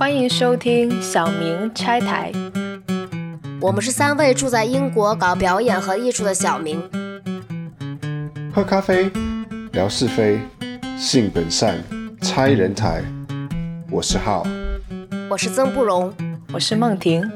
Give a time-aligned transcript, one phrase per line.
[0.00, 2.32] 欢迎收听小明拆台。
[3.60, 6.82] 我们是三位住在英国搞表演和艺术的小明。
[8.50, 9.12] 喝咖啡，
[9.72, 10.40] 聊是非，
[10.96, 11.76] 性本善，
[12.22, 13.04] 拆人台。
[13.90, 14.42] 我是浩，
[15.28, 16.10] 我是曾不荣，
[16.50, 17.30] 我是梦婷。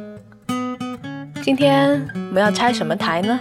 [1.43, 3.39] 今天我们要拆什么台呢？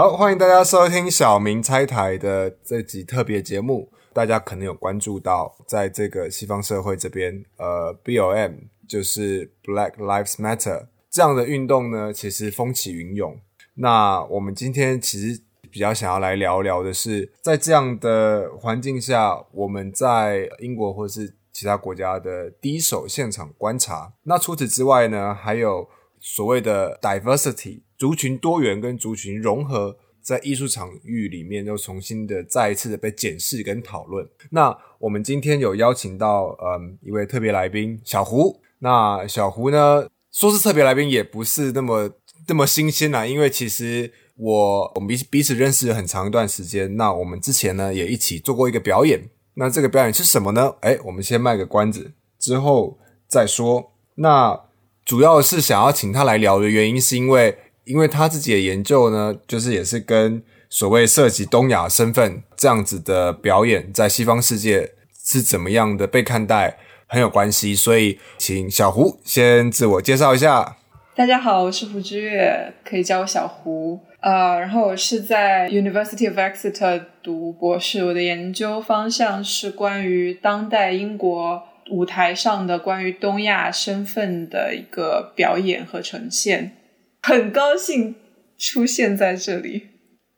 [0.00, 3.92] 好，欢迎大家收听小明拆台的这集特别节目。
[4.14, 13.38] 大家可能有关注到，在这个西方社会这边，呃，BLM 就是 Black Lives Matter 这样的运动呢，其实风起云涌。
[13.74, 24.14] 那我们今天其实比较想要来聊聊的是，在这样的环境下，我们在英国或是其他国家的第一手现场观察。
[24.22, 25.86] 那除此之外呢，还有
[26.18, 27.82] 所谓的 diversity。
[28.00, 34.26] 族群多元跟族群融合，在艺术场域里面又重新的再一次的被检视跟讨论。
[34.48, 38.58] 那我们今天有邀请到嗯一位特别来宾小胡。
[38.78, 42.10] 那小胡呢，说是特别来宾也不是那么
[42.48, 46.96] 那么新鲜啦，因为其实我我们彼此彼此认识很长一段时间。
[46.96, 49.28] 那我们之前呢也一起做过一个表演。
[49.52, 50.74] 那这个表演是什么呢？
[50.80, 53.92] 哎，我们先卖个关子，之后再说。
[54.14, 54.58] 那
[55.04, 57.58] 主要是想要请他来聊的原因，是因为。
[57.90, 64.92] 因为他自己的研究呢，就是也是跟所谓涉及东亚身份这样子的表演，在西方世界
[65.24, 70.76] 是怎么样的被看待很有关系，所以请小胡先自我介绍一下。
[71.16, 73.98] 大家好，我是胡之月，可以叫我小胡。
[74.20, 81.60] 呃，然后我是在 University of Exeter 读博士，我的研究方向是关于当代英国
[81.90, 86.76] 舞台上的关于东亚身份的一个表演和呈现。
[87.22, 88.16] 很高兴
[88.56, 89.88] 出现在这里。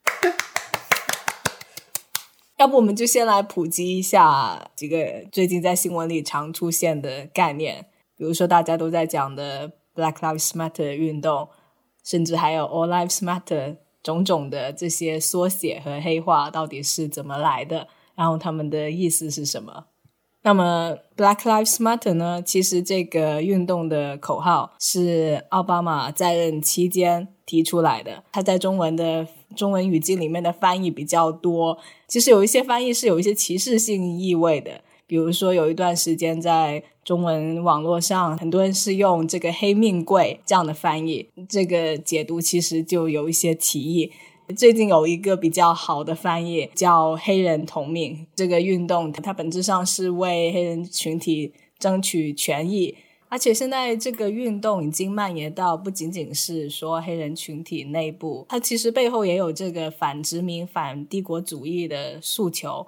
[2.59, 11.49] 要不我们就先来普及一下几个最近在新闻里常出现的概念，比如说大家都在讲的 Black Lives Matter 运动，
[12.05, 17.89] 甚至还有 All Lives Matter，种种的这些缩写和黑化到底是怎么来的？
[18.15, 19.87] 然后他们的意思是什么？
[20.45, 22.43] 那么，Black Lives Matter 呢？
[22.45, 28.25] 其实这个运动的口号是奥巴马在任期间提出来的。
[28.33, 34.81] 他在中文的中文语境里面的翻译比较多，其实有一些翻译是有一些歧视性意味的。
[35.07, 44.11] 比如说，有一段时间在中文网络上，很多人是用这个“黑命贵”这样的翻译，这个解读其实就有一些歧义。
[44.57, 52.97] 最近有一个比较好的翻译叫“黑人同命”这个运动，它本质上是为黑人群体争取权益，
[53.29, 62.87] 而且现在这个运动已经蔓延到不仅仅是说黑人群体内部，它其实背后也有这个反殖民、反帝国主义的诉求。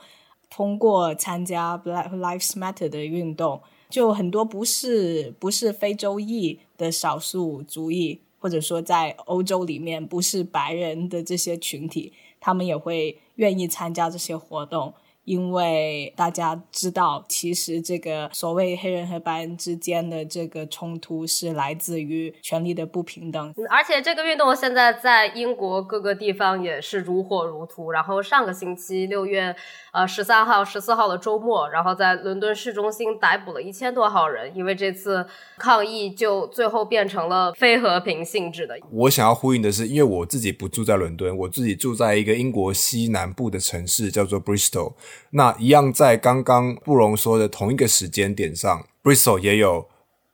[0.50, 8.20] 通过参加 Black Lives Matter 的运动，就很多不是不是非洲裔的少数族裔。
[8.44, 14.92] 或者说，在欧洲里面不是白人的这些群体，他们也会愿意参加这些活动。
[15.24, 27.90] 因为大家知道，其实这个所谓黑人和白人之间的这个冲突是来自于权力的不平等，而且这个运动现在在英国各个地方也是如火如荼。
[27.90, 29.54] 然后上个星期六月
[29.92, 35.26] 呃十三号、十四号的周末，然后在伦敦市中心逮捕了一千多号人，因为这次
[35.56, 38.78] 抗议就最后变成了非和平性质的。
[38.90, 44.92] 我想要呼应的是，因为我自己不住在伦敦，我自己住在一个英国西南部的城市，叫做 Bristol。
[45.30, 49.88] 那一样，在刚刚布隆说的同一个时间点上，Bristol 也有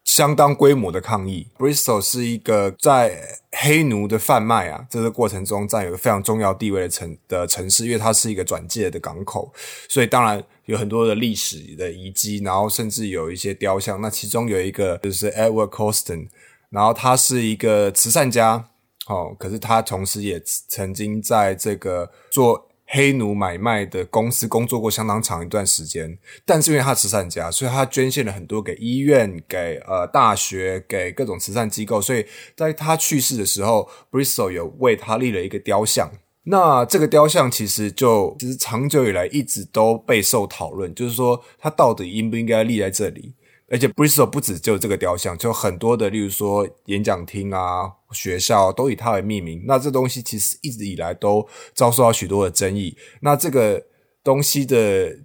[0.05, 1.49] 相当规模的抗议。
[1.59, 9.53] Bristol 是一个在黑奴的贩卖啊这个过程中占有非常重要地位的城的城市，因为它是一个转借的港口，
[9.89, 14.01] 所以当然有很多的历史的遗迹，然后甚至有一些雕像。
[14.01, 16.29] 那其中有一个就是 Edward Coston，
[16.69, 18.69] 然后他是一个慈善家，
[19.07, 22.67] 哦，可是他同时也曾经在这个做。
[22.93, 32.03] 黑奴买卖的公司工作过相当长一段时间，但是因为他慈善家，所以他捐献了很多给医院、给呃大学、给各种慈善机构。
[32.03, 32.27] 所以
[32.57, 36.11] 在他去世的时候，Bristol 有为他立了一个雕像。
[36.43, 43.35] 那这个雕像其实就其实长久以来一直都备受讨论，就是说他到底应不应该立在这里？
[43.69, 49.63] 而且 Bristol 不止就这个雕像，就很多的，例如说演讲厅啊、学校都以它为命名。
[49.67, 52.97] 那这东西其实一直以来都遭受到许多的争议。
[53.21, 53.83] 那这个
[54.23, 55.17] 东西的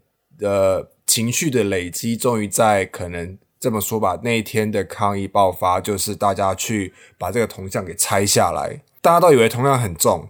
[0.42, 8.82] 呃情绪的累积，终于在可能这么说吧，那一天的抗议爆发，就是大家去把这个铜像给拆下来。
[9.02, 10.28] 大家都以为铜像很重，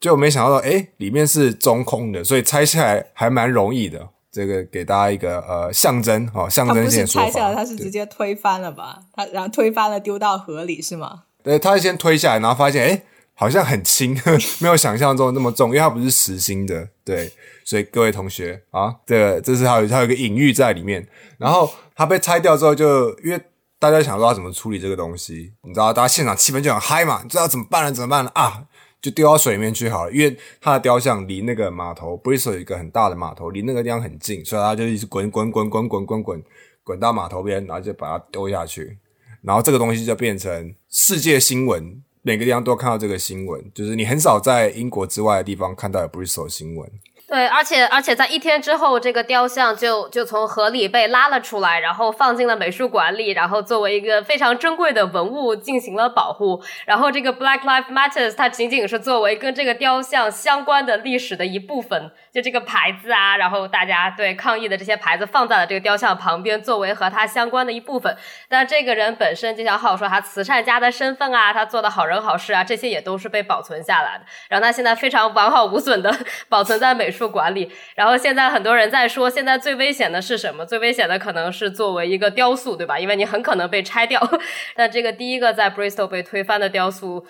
[0.00, 4.08] 就没想到哎，里面是中空的，所以拆下来还蛮容易的。
[4.30, 7.04] 这个给大家一个呃象征哦，象征性。
[7.04, 9.00] 拆下来，他是直接推翻了吧？
[9.12, 11.24] 他然后推翻了，丢到河里是吗？
[11.42, 13.02] 对，他先推下来，然后发现哎，
[13.34, 14.16] 好像很轻，
[14.60, 16.88] 没有想象中那么重，因为它不是实心的。
[17.04, 17.30] 对，
[17.64, 21.06] 所以各位同学啊，这个这是还有还有一个隐喻在里面。
[21.38, 23.40] 然后它被拆掉之后，就因为
[23.78, 27.92] 大家想说怎么处理这个东西，你知道，大家现场气氛就很嗨嘛，你知道怎么办了？
[27.92, 28.64] 怎么办了啊？
[29.00, 36.42] 就丢到水里面去好了，因为他的雕像离那个码头，Bristol 有一个很大的码头，离那个地方很近，所以他就一直滚滚滚滚滚滚滚
[36.84, 38.96] 滚到码头边，然后就把它丢下去，
[39.42, 46.90] 然后这个东西就变成世界新闻，每个地方都看到这个新闻，就是你很少在英国之外的地方看到有 Bristol 新闻。
[47.32, 56.62] 对，而且而且在一天之后，这个雕像就就从河里被拉了出来，然后放进了美术馆里，然后作为一个非常珍贵的文物进行了保护。
[56.84, 68.14] 然后这个 Black Lives Matters 它仅仅是作为跟这个雕像相关的历史的一部分，就这个牌子啊，然后大家对抗议的这些牌子放在了这个雕像旁边，作为和它相关的一部分。
[68.46, 74.24] 但这个人本身，就像浩说，他慈善家的身份啊，他做的好人好事啊，这些也都是被保存下来的。
[74.50, 76.14] 然后他现在非常完好无损的
[76.50, 77.21] 保存在美术。
[77.28, 80.64] 管理，然后现在很多人在说，现在最危险的是什么？
[80.64, 82.98] 最危险的可能是作为一个雕塑，对吧？
[82.98, 84.20] 因为你很可能被拆掉。
[84.76, 87.24] 但这个第一个在 Bristol 被推翻的雕塑，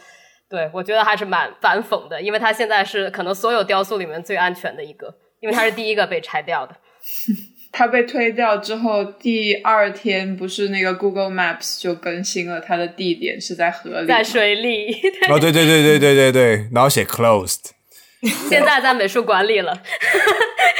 [0.48, 6.76] 对我觉得还是蛮反讽的，因为它现在是可能所有雕塑里面最安全的一个，因为它是第一个被拆掉的。
[7.74, 14.92] 它被推掉之后，第二天不是那个 Google Maps 就更新了它的地点是在河里，在水里。
[15.30, 17.71] 哦，对对对对对对对，然后写 closed。
[18.48, 19.82] 现在在美术馆里了，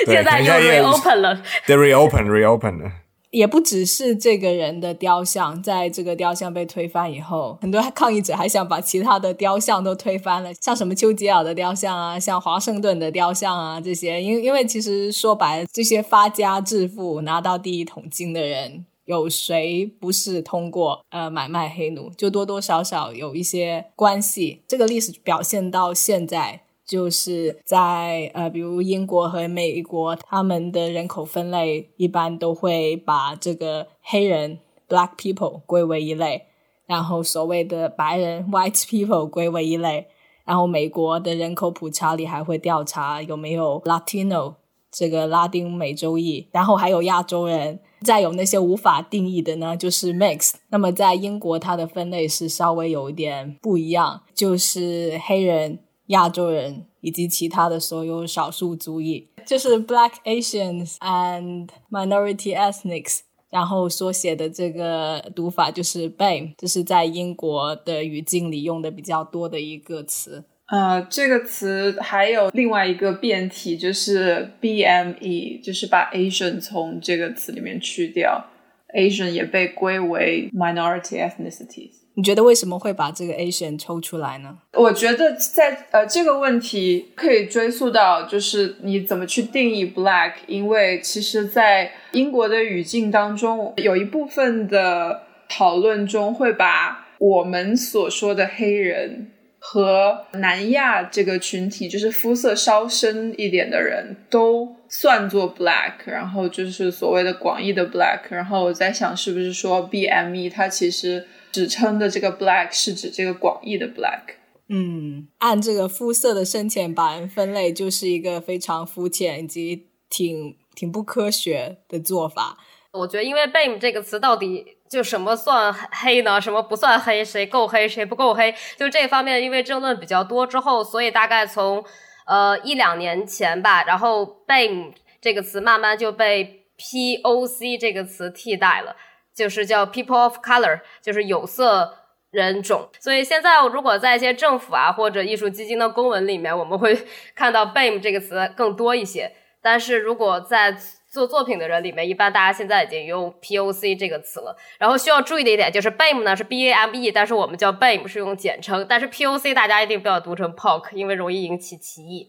[0.06, 2.93] 现在又 reopen 了， 对 reopen reopen 了。
[3.31, 14.23] 也不只是这个人的雕像，在这个雕像被推翻以后，很多抗议者还想把其他的雕像都推翻了，像什么丘吉尔的雕像啊，像华盛顿的雕像啊这些。
[14.23, 24.61] 因因为其实说白了，这些发家致富、拿到第一桶金的人，有谁不是通过呃买卖黑奴，就多多少少有一些关系。
[24.69, 26.61] 这个历史表现到现在。
[26.93, 36.43] 就是在呃，比如英国和美国，他们的人口分类一般都会把这个黑人 （black people） 归为一类，
[36.85, 40.09] 然后所谓的白人 （white people） 归为一类，
[40.44, 44.56] 然后美国的人口普查里还会调查有没有 Latino
[44.91, 50.53] 这个拉丁美洲裔，然后还有亚洲人，再有那些无法定义的呢，就是 mix。
[50.69, 55.79] 那么在英国，它的分类是稍微有一点不一样，就是黑人。
[56.12, 63.20] 亚洲人以及其他的所有少数族裔，就是 Black Asians and Minority Ethnics，
[63.50, 70.44] 然后缩写的这个读法就是 BAME，这是在英国的语境里用的比较多的一个词。
[70.67, 78.47] 呃，这个词还有另外一个变体，就是 BME，就是把 Asian 从这个词里面去掉
[78.94, 82.01] ，Asian 也被归为 Minority Ethnicities。
[82.14, 84.59] 你觉得为什么会把这个 Asian 抽出来呢？
[84.75, 108.20] 我觉得在呃这个问题可以追溯到就是你怎么去定义 Black，因为其实，在英国的语境当中，有一部分的讨论中会把我们所说的黑人和南亚这个群体，就是肤色稍深一点的人都算作 Black，然后就是所谓的广义的 Black。
[108.29, 111.27] 然后我在想，是不是说 BME 它其实。
[111.53, 114.37] 指称的这个 black 是指这个广义的 black。
[114.69, 122.56] 嗯，按这个肤色的深浅把人分类，就是一个非常肤浅以及挺挺不科学的做法。
[122.93, 126.41] 我觉得，因为 BAME 这个词到底就什么算黑呢？
[126.41, 127.25] 什么不算黑？
[127.25, 127.87] 谁够黑？
[127.87, 128.55] 谁不够黑？
[128.79, 131.85] 就这方面，因为争论比较多之后，所以大概从
[132.27, 138.97] 呃一两年前吧，然后 BAME 这个词慢慢就被 POC 这个词替代了。
[139.34, 141.94] 就是叫 people of color，就是有色
[142.31, 142.89] 人种。
[143.01, 149.32] 所以现在如果在一些政府啊或者艺术基金的公文里面，我们会 看到 BAME 这个词更多一些。
[149.60, 150.77] 但是如果在
[151.08, 154.56] 做作品的人里面，一般大家现在已经用 POC 这个词了。
[154.79, 158.84] 然后需要注意的一点就是 BAME 呢是 B A M E，但是我们叫 BAME 是用简称。
[158.89, 162.29] 但是 POC 大家一定不要读成 POC，因为容易引起歧义。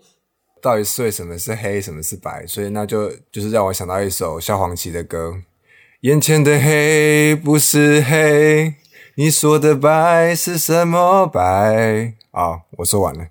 [0.61, 2.45] 到底是什么是黑，什么是白？
[2.45, 5.33] 所以那就就是让我想到一首萧煌奇的歌。
[6.03, 8.73] 眼前的黑不是黑，
[9.15, 12.15] 你说的白是什么白？
[12.31, 13.27] 啊，我说完了。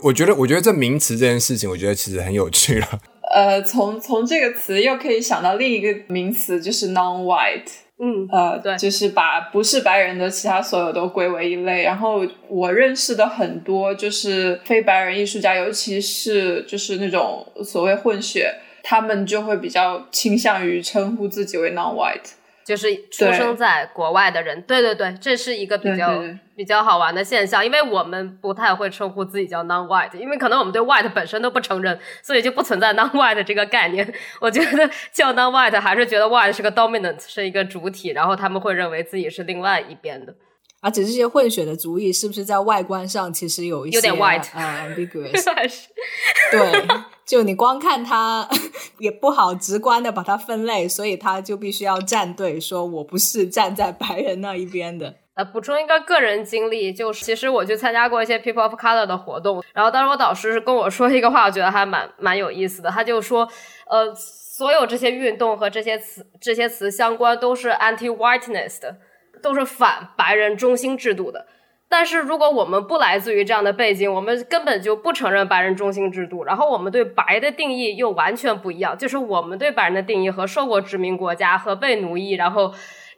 [0.02, 3.00] 我觉得，我觉得这名词这件事情，我觉得其实很有趣了。
[3.32, 7.85] 呃，从从这个词又可以想到另一个名词，就是 non-white。
[7.98, 11.82] 嗯，呃，对就是把不是白人的其他所有都归为一类。
[11.82, 22.32] 然后我认识的很多就是非白人艺术家，尤其是就是那种所谓混血，他们就会比较倾向于称呼自己为 non-white。
[22.66, 26.20] 就是出生在国外的人，对对对，这是一个比较
[26.56, 34.12] 比较好玩的现象，因为我们不太会称呼自己叫 non-white，因为可能我们对 white 本身都不承认，所以就不存在 non-white 这个概念。
[34.40, 40.34] 我觉得叫 non-white 还是觉得 white 是个 dominant，是一个主体，然后他们会认为自己是另外一边的。
[40.80, 45.84] 而且这些混血的族裔是不是在外观上其实有一些有点 white 呃 ambiguous？
[46.50, 46.88] 对，
[47.26, 48.48] 就你光看它
[48.98, 55.16] 也不好直观的把它分类，所以他就必须要站队，说我不是站在白人那一边的。
[55.34, 62.88] 呃，补充一个个人经历，就是其实我去参加过一些 People of Color 的活动，然后当时我导师是跟我说一个话，我觉得还蛮蛮有意思的。
[62.88, 63.46] 他就说，
[63.90, 68.96] 呃，所有这些运动和这些词这些词相关都是 anti-whiteness 的，
[69.42, 71.46] 都是反白人中心制度的。
[71.88, 82.72] 但是如果我们不来自于这样的背景，我们根本就不承认白人中心制度，然后我们对白的定义又完全不一样，就是我们对白人的定义和受过殖民国家和被奴役，然后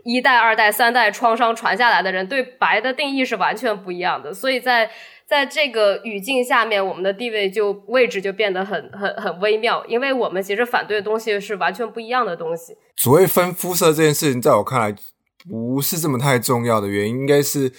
[0.04, 4.90] 一代、二代、三代创伤传下来的人对白的定义是完全不一样的，所以在
[5.26, 12.75] 在这个语境下面，我们的地位就位置就变得很很很微妙，因为我们其实反对的东西是完全不一样的东西。
[12.96, 14.94] 所谓分肤色这件事情，在我看来
[15.48, 17.70] 不是这么太重要的原因，应该是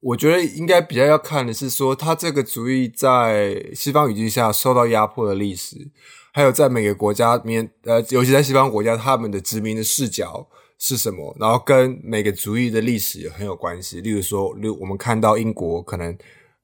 [0.00, 5.88] 我觉得应该比较要看的是说，他这个主义在西方语境下受到压迫的历史，
[6.32, 10.46] 还有在每个国家面，呃，尤其在西方国家，他们的殖民的视角
[10.78, 14.00] 是什么，然后跟每个族裔的历史也很有关系。
[14.00, 16.16] 例如说，如我们看到英国可能。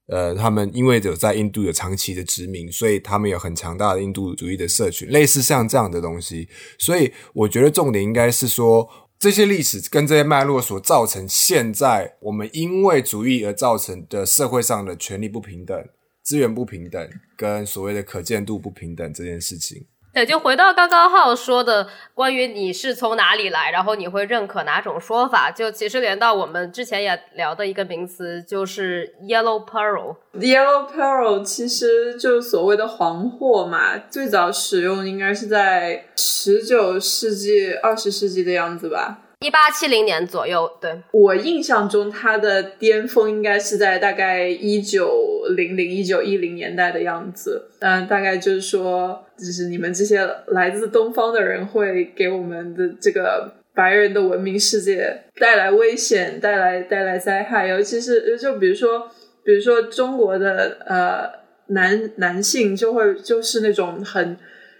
[0.08, 6.46] 呃，他们因为有在印度有长期的殖民，所以他们有很强大的印度主义的社群，类似像这样的东西。
[6.76, 8.86] 所以我觉得重点应该是说，
[9.22, 15.88] 这些历史跟这些脉络所造成现在我们因为主义而造成的社会上的权力不平等、
[16.24, 19.86] 资源不平等跟所谓的可见度不平等这件事情。
[20.12, 30.16] 对，就回到刚刚浩说的关于你是从哪里来，然后你会认可哪种说法，就其实连到我们之前也聊的一个名词，就是 yellow pearl。
[30.34, 39.18] Yellow Pearl 其实就所谓的黄货嘛，最早使用应该是在十九世纪、二十世纪的样子吧。
[39.42, 47.68] 一八七零年左右，对，我印象中他的巅峰应该是在大概一九零零、一九一零年代的样子。
[47.80, 59.10] 嗯，大概就是说，就是你们这些来自东方的人会给我们的这个白人的文明世界带来危险，带来带来灾害，尤其是就比如说。
[59.44, 61.28] 比如说中国的呃
[61.74, 64.36] 男男性就会就是那种很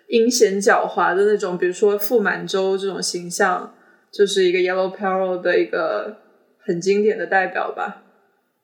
[0.07, 3.75] 阴险狡猾的那种，比如说傅满洲这种形象，
[4.12, 6.19] 就是一个 Yellow Pearl 的一个
[6.64, 8.02] 很经典的代表吧。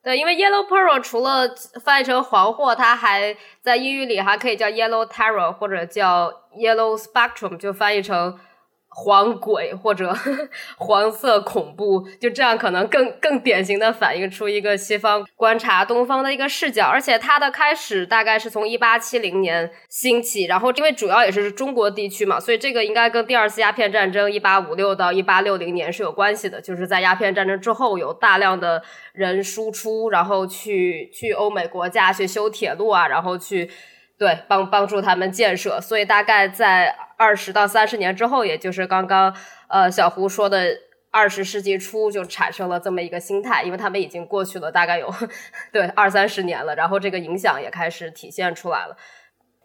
[0.02, 1.48] 对，因为 Yellow Pearl 除了
[1.82, 8.38] 翻译成黄货，它还在英语里还可以叫 Yellow Terror 或者叫 Yellow Spectrum，就翻译成。
[9.00, 10.12] 黄鬼或者
[10.76, 33.70] 黄色恐怖，就这样可能更更典型的反映出一个西方观察东方的一个视角，而且它的开始大概是从一八七零年兴起，然后因为主要也是中国地区嘛，所以这个应该跟第二次鸦片战争一八五六到一八六零年是有关系的，就是在鸦片战争之后有大量的人输出，然后去去欧美国家去修铁路啊，然后去。
[34.18, 39.32] 对，帮帮助他们建设，所以大概在二十到三十年之后，也就是刚刚
[39.68, 40.76] 呃小胡说的
[41.12, 45.08] 二十世纪初，就产生了这么一个心态，因为他们已经过去了大概有
[45.72, 48.96] 对二三十年了，然后这个影响也开始体现出来了。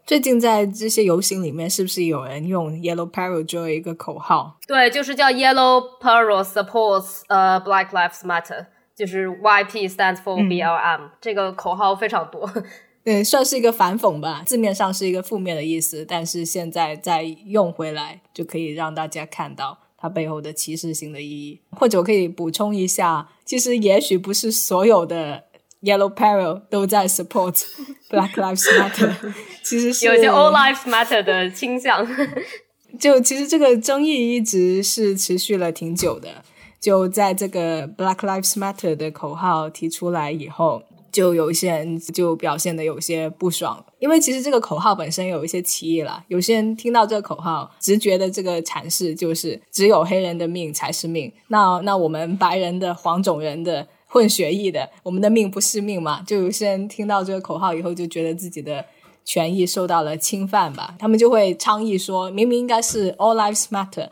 [0.06, 4.58] 最近在这些游行里面，是不是有人用 Yellow Pearl 作为一个口号？
[4.68, 12.48] 对，就是叫 Yellow Pearl supports 呃 Black Lives Matter，就是 YP stands for BLM，、嗯、这个口号非常多。
[13.04, 21.60] 对，算是一个反讽吧，字面上是一个负面的意思，但是现在再用回来，就可以让大家看到它背后的歧视性的意义。
[21.72, 25.44] 或者我可以补充一下，其实也许不是所有的
[25.82, 27.62] Yellow Peril 都在 support
[28.10, 29.14] Black Lives Matter，
[29.62, 32.08] 其实是有些 All Lives Matter 的倾向。
[32.98, 36.46] 就其实这个争议一直是持续了挺久的，
[36.80, 40.84] 就在这个 Black Lives Matter 的口号提出来以后。
[41.14, 46.26] 就有一些人就表现的有些不爽，因为其实这个口号本身有一些歧义啦。
[46.28, 56.24] 有些人听到这个口号，直觉的这个阐释就是只有黑人的命才是命，那那我们白人的、黄种人的、混血裔的，我们的命不是命嘛？
[56.24, 58.84] 就有些人听到这个口号以后，就觉得自己的
[59.24, 64.10] 权益受到了侵犯吧，他们就会倡议说，明明应该是 All Lives Matter。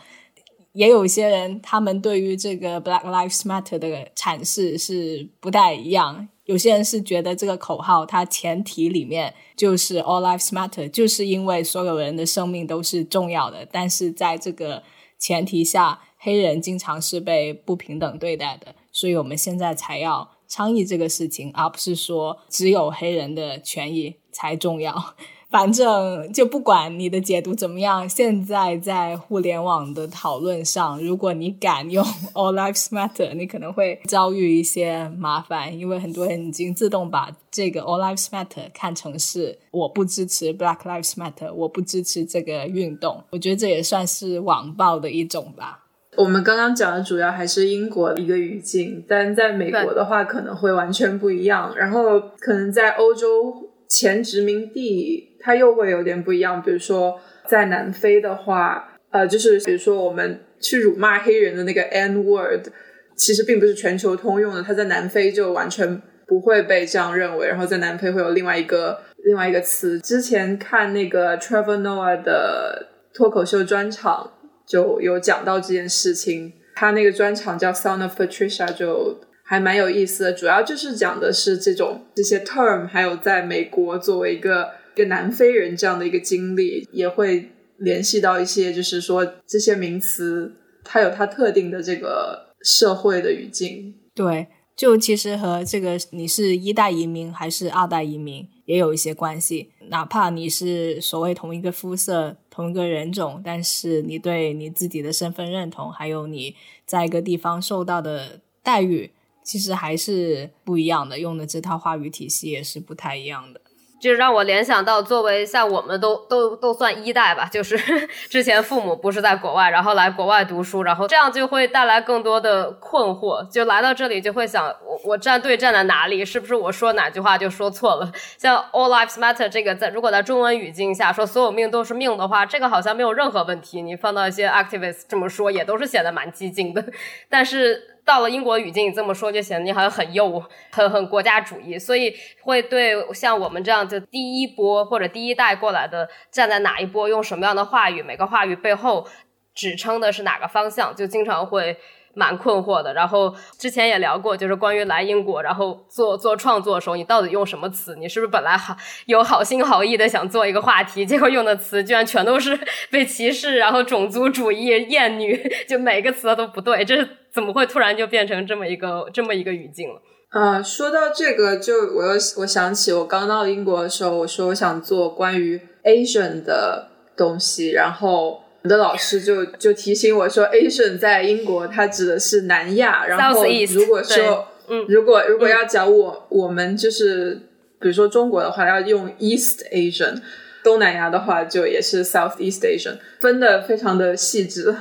[0.73, 6.29] 也有一些人，他们对于这个 Black Lives Matter 的阐释是不太一样。
[6.51, 13.65] 有些人是觉得这个口号它前提里面就是 All Lives Matter，就是因为所有人的生命都是重要的。
[13.71, 14.83] 但是在这个
[15.17, 25.15] 前提下，黑人经常是被不平等对待的，所以我们现在才要倡议这个事情，而不是说只有黑人的权益才重要。
[25.51, 32.03] 反正就不管你的解读怎么样，现在在互联网的讨论上，如果你敢用
[32.33, 43.21] All Lives Matter，你可能会遭遇一些麻烦，因为很多人已经自动把这个 All Lives Matter 看成是我不支持 Black Lives Matter，我不支持这个运动。
[43.31, 45.79] 我觉得这也算是网暴的一种吧。
[46.17, 51.73] 我们刚刚讲的主要还是英国一个语境，但在美国的话可能会完全不一样。
[51.75, 55.27] 然后可能在欧洲前殖民地。
[55.43, 62.67] 它又会有点不一样，比如说在南非的话，呃，就是比如说我们去辱骂黑人的那个 N word，
[63.15, 67.47] 其实并不是全球通用的，它在南非就完全不会被这样认为。
[67.47, 69.99] 然后在南非会有另外一个另外一个词。
[70.01, 74.31] 之前看那个 Trevor Noah 的脱口秀专场
[74.67, 79.19] 就有讲到这件事情，他那个专场叫 Son of Patricia，就
[79.51, 84.79] 还蛮有意思的，主要就是讲的是这种这些 term，还有在美国作为一个。
[84.93, 90.53] 一个南非人这样的一个经历，也会联系到一些，就是说这些名词，
[90.83, 93.95] 它有它特定的这个社会的语境。
[94.13, 99.71] 对，就其实和这个你是一代移民还是二代移民也有一些关系。
[99.87, 106.53] 哪怕你是所谓同一个肤色、同一个人种，但是你对你自己的身份认同，还有你
[106.85, 109.09] 在一个地方受到的待遇，
[109.43, 113.61] 其实还是不一样的，用的这套话语体系也是不太一样的。
[114.01, 117.77] 就让我联想到，作为像我们都都都算一代吧，就是
[118.31, 123.47] 之前父母不是在国外，然后来国外读书，然后这样就会带来更多的困惑。
[123.51, 126.25] 就来到这里就会想，我我站队站在哪里？
[126.25, 128.11] 是不是我说哪句话就说错了？
[128.39, 133.83] 像 All Lives Matter 这个，在如果在中文语境下说所有命都是命的话，这个好像没有任何问题。
[133.83, 136.83] 你放到一些 activists 这么说，也都是显得蛮激进的，
[137.29, 137.90] 但是。
[138.05, 149.07] 到了英国语境，你这么说就显得你好像很右、很很国家主义，所以会对像我们这样就第一波或者第一代过来的站在哪一波，用什么样的话语，每个话语背后
[149.53, 151.77] 指称的是哪个方向，就经常会。
[152.13, 157.95] 蛮困惑的，然后之前也聊过，就是关于来英国，然后做做创作的时候，你到底用什么词？
[157.95, 162.59] 你是不是本来好有好心好意的想做一个话题，结果用的词居然全都是
[162.91, 170.01] 被歧视，然后种族主义、厌女，就每个词都不对，这是怎么会突然就变成这么一个这么一个语境了？
[170.29, 178.40] 啊，说到这个，就我又我想起我刚到英国的时候，我说我想做关于 Asian 的东西，然后。
[178.63, 183.05] 我的老师就就提醒我说，Asian 在英国它指的是南亚。
[183.07, 187.41] 然后如果说，嗯，如果如果要讲我我们就是
[187.79, 190.21] 比如说中国的话，要用 East Asian，
[190.63, 194.75] 东南亚的话就也是 South East Asian，分的非常的细致。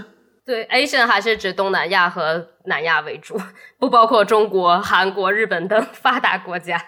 [0.45, 3.41] 对，Asian 还是指东南亚和南亚为主，
[3.79, 6.79] 不包括中国、韩国、日本等发达国家。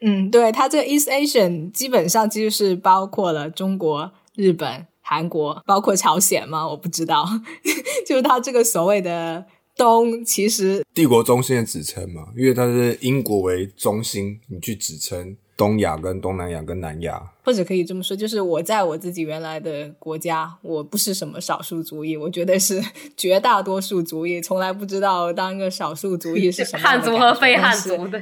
[0.00, 4.86] 嗯，对，它这 East Asian 基本上就是包括了中国、日本。
[5.08, 6.66] 韩国包括朝鲜吗？
[6.66, 7.24] 我不知道，
[8.04, 9.44] 就是它这个所谓的
[9.76, 22.82] 东，其实帝国中心的指称嘛，因为它是英国为中心，你去指称东亚、跟东南亚、跟南亚，或者可以这么说，就是我在我自己原来的国家，我不是什么少数族裔，我觉得是
[23.16, 28.20] 绝大多数族裔，从来不知道当一个少数族裔是什么汉族和非汉族的，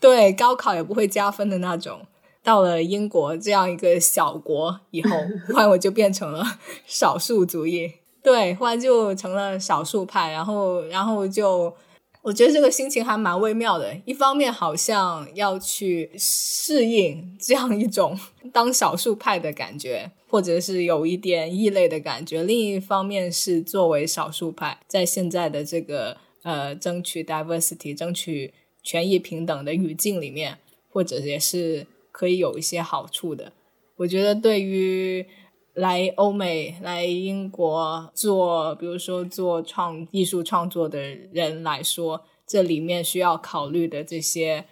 [0.00, 2.00] 对，高考也不会加分的那种。
[2.44, 5.10] 到了英国这样一个小国以后，
[5.48, 6.44] 忽然我就变成了
[6.86, 7.90] 少数主义，
[8.22, 11.74] 对，忽然就成了少数派，然后，然后就，
[12.20, 13.96] 我觉得这个心情还蛮微妙的。
[14.04, 18.20] 一方面好像要去适应这样一种
[18.52, 28.52] 当少数派的感觉，或者是有一点异类的感觉；另一方面是作为少数派，在现在的这个呃争取 diversity、争取
[28.82, 30.58] 权益平等的语境里面，
[30.90, 31.86] 或者也是。
[32.14, 33.52] 可以有一些好处的，
[33.96, 35.26] 我觉得对于
[35.74, 41.00] 来欧美、来英国做，比如说做创艺术创作的
[41.32, 44.64] 人来说，这里面需要考虑的这些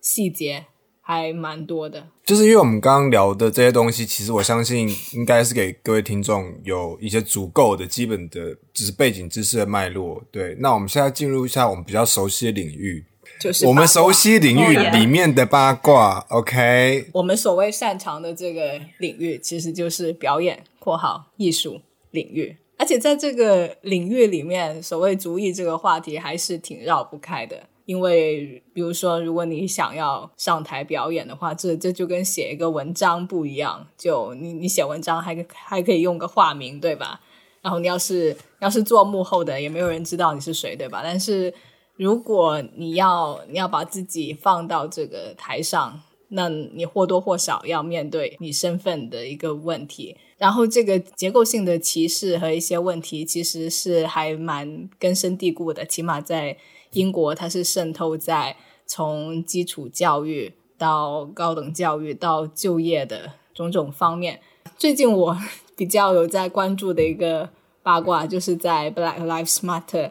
[0.00, 0.66] 细节
[1.00, 2.06] 还蛮多的。
[2.24, 10.22] 就是因为我们刚刚聊的这些东西，其实我相信应该是给各位听众有一些足够的基本的，就是背景知识的脉络。
[10.30, 13.04] 对，那我们现在进入一下我们比较熟悉的领域。
[13.40, 17.08] 就是我们熟悉领域里面的八卦，OK。
[17.14, 21.80] 我们所谓擅长的这个领域，其实就是表演（括号艺术）
[22.12, 22.58] 领域。
[22.76, 27.64] 而且在这个领域里面，所谓族裔这个话题还是挺绕不开的。
[27.86, 33.84] 因为比如说，如果你想要上台表演的话，这这就跟写一个文章不一样。
[33.98, 37.20] 就你你写文章还还可以用个化名，对吧？
[37.62, 41.00] 然后你要是要是做幕后的，也没有人知道你是谁，对吧？
[41.02, 41.52] 但是
[42.00, 50.16] 如果你要你要把自己放到这个台上，那你或多或少要面对你身份的一个问题。
[50.38, 55.84] 然后这个结构性的歧视和一些问题，其实是还蛮根深蒂固的。
[55.84, 56.56] 起码在
[56.92, 64.40] 英国，它是渗透在从基础教育到高等教育到就业的种种方面。
[64.78, 65.36] 最近我。
[65.76, 67.48] 比较有在关注的一个
[67.82, 70.10] 八卦，就是在 Black Lives Matter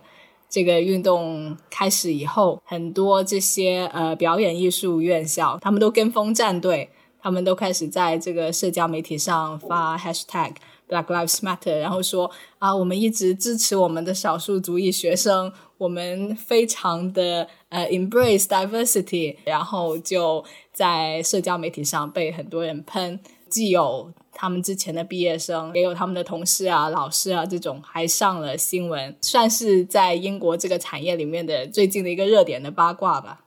[0.50, 6.90] 这个运动开始以后，很多这些呃表演艺术院校，他们都跟风站队，
[7.22, 10.56] 他们都开始在这个社交媒体上发 Hashtag
[10.90, 24.12] Black Lives Matter，然后说啊，我们一直支持我们的少数族裔学生，我们非常的呃 embrace diversity，然后就在社交媒体上被很多人喷，既有。
[24.42, 33.42] 他们之前的毕业生，也有他们的同事啊、老师啊，这种还上了新闻，算是在英国这个产业里面的最近的一个热点的八卦吧。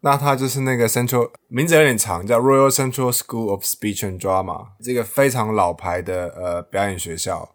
[0.00, 7.46] 那他就是那个 Central 名字有点长，叫 Royal Central School of Speech and Drama，这个非常老牌的呃表演学校。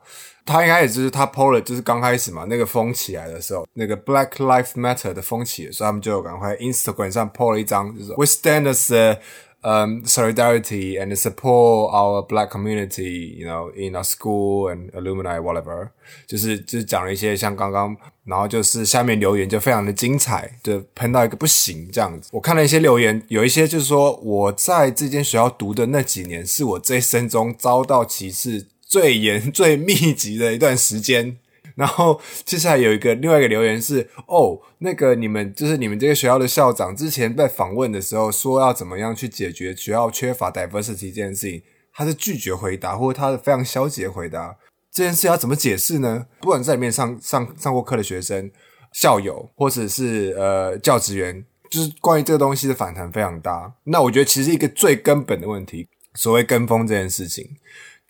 [0.45, 9.17] 他应该也就是他 PO 了，就是刚开始嘛，那个风起来的时候，那个 Black Lives Matter 的风起的时候，他们就赶快 Instagram 上 PO 了一张，就是 We stand as
[9.65, 15.89] um, solidarity and support our black community, you know, in our school and alumni whatever，
[16.27, 22.29] 就是就是讲了一些像刚刚，然后就是下面留言就非常的精彩，就喷到一个不行这样子。
[22.31, 31.37] 我看了一些留言，有一些就是说我在这间学校读的那几年，是我这一生中遭到歧视最严、最密集的一段时间。
[31.75, 41.61] 然后接下来有一个另外一个留言是哦，那个你们就是你们这个学校的校长之前在访问的时候说要怎么样去解决学校缺乏 diversity 这件事情，
[41.93, 44.55] 他是拒绝回答，或者他是非常消极的回答。
[44.89, 46.25] 这件事要怎么解释呢？
[46.39, 48.49] 不管在里面上上上过课的学生、
[48.93, 53.73] 校友，或者是呃教职员，就是关于这个东西的反弹非常大。
[53.83, 57.45] 那我觉得其实一个最根本的问题，所谓跟风这件事情，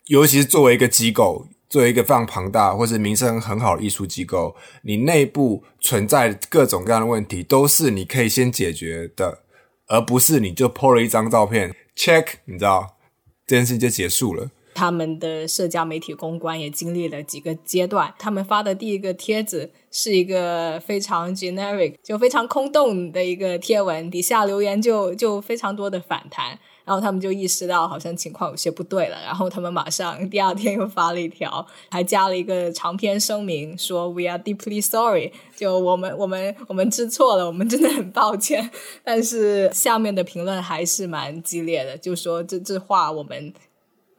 [0.04, 1.48] 尤其是作为一个机构。
[1.68, 9.40] 作为一个非常庞大或者名声很好的艺术机构，你内部存在各种各样的问题，都是你可以先解决的，
[9.88, 12.96] 而不是你就 po 了一张照片 check，你知道
[13.46, 14.50] 这件事情就结束了。
[14.74, 26.58] 他们的社交媒体公关也经历了几个阶段，他们发的第一个帖子是一个非常 generic 就非常空洞的一个贴文，底下留言就就非常多的反弹。
[26.86, 38.70] 然后他们就意识到好像情况有些不对了，然后他们马上第二天又发了一条，还加了一个长篇声明，说 “We are deeply sorry”，就我们我们我们知错了，我们真的很抱歉。
[39.02, 43.52] 但是下面的评论还是蛮激烈的，就说这这话我们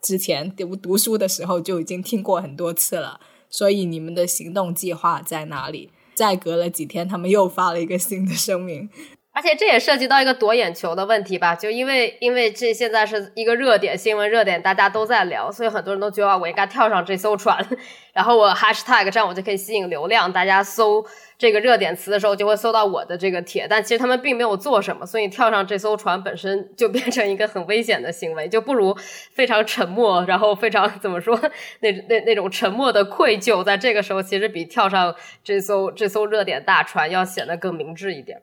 [0.02, 5.90] 之前读读书的时候就已经听过很多次了，所以你们的行动计划在哪里？
[6.14, 8.90] 再隔了几天，他们又发了一个新的声明。
[9.38, 17.64] 而且这也涉及到一个夺眼球的问题吧，就因为因为这现在是一个热点新闻热点，大家都在聊，所以很多人都觉得我应该跳上这艘船，
[18.14, 21.06] 然后我 hashtag 这样我就可以吸引流量，大家搜
[21.38, 28.98] 这个热点词的时候就会搜到我的这个帖，但其实他们并没有做什么，所以跳上这艘船本身就变成一个很危险的行为，就不如
[29.36, 31.40] 非常沉默，然后非常怎么说
[31.82, 38.42] 那那那种沉默的愧疚，在这个时候其实比跳上这艘这艘热点大船要显得更明智一点。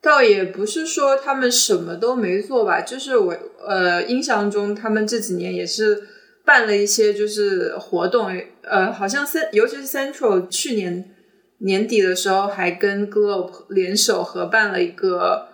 [0.00, 6.04] 倒也不是说他们什么都没做吧，就是我呃印象中他们这几年也是
[6.44, 8.30] 办了一些就是活动，
[8.62, 11.16] 呃，好像三尤其是 Central 去年
[11.58, 15.48] 年底的时候还跟 Globe 联手合办了一个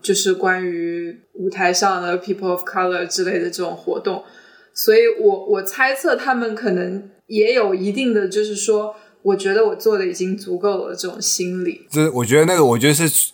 [0.00, 4.24] 就是关于舞台上的 People of Color 之类的这种活动，
[4.72, 11.86] 所以我我猜测他们可能也有一定的就是说，我觉得我做的已经足够了这种心理。
[11.90, 13.30] 这我觉得那个我觉得是。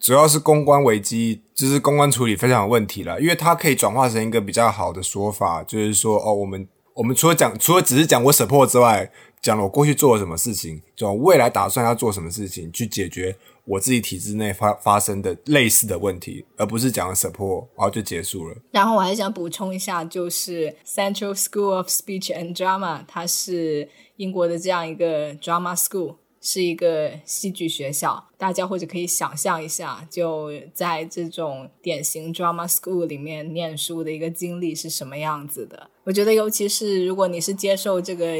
[0.00, 13.36] 主要是公关危机，就是公关处理非常有问题了，因为它可以转化成一个比较好的说法，就是说，哦，我们我们除了讲，除了只是讲我 support 之外，讲了我过去做了什么事情，就未来打算要做什么事情去解决
[13.66, 18.56] 我自己体制内发发生的类似的问题，而不是讲 support，然后就结束了。
[18.70, 23.86] 然后我还想补充一下，就是 Central School of Speech and Drama，它是
[24.16, 26.16] 英国的这样一个 drama school。
[26.40, 35.90] 是一个戏剧学校，大家或者可以想象一下，就在这种典型 drama school 里面念书的一个经历是什么样子的。
[36.04, 38.36] 我觉得，尤其是如果你是接受这个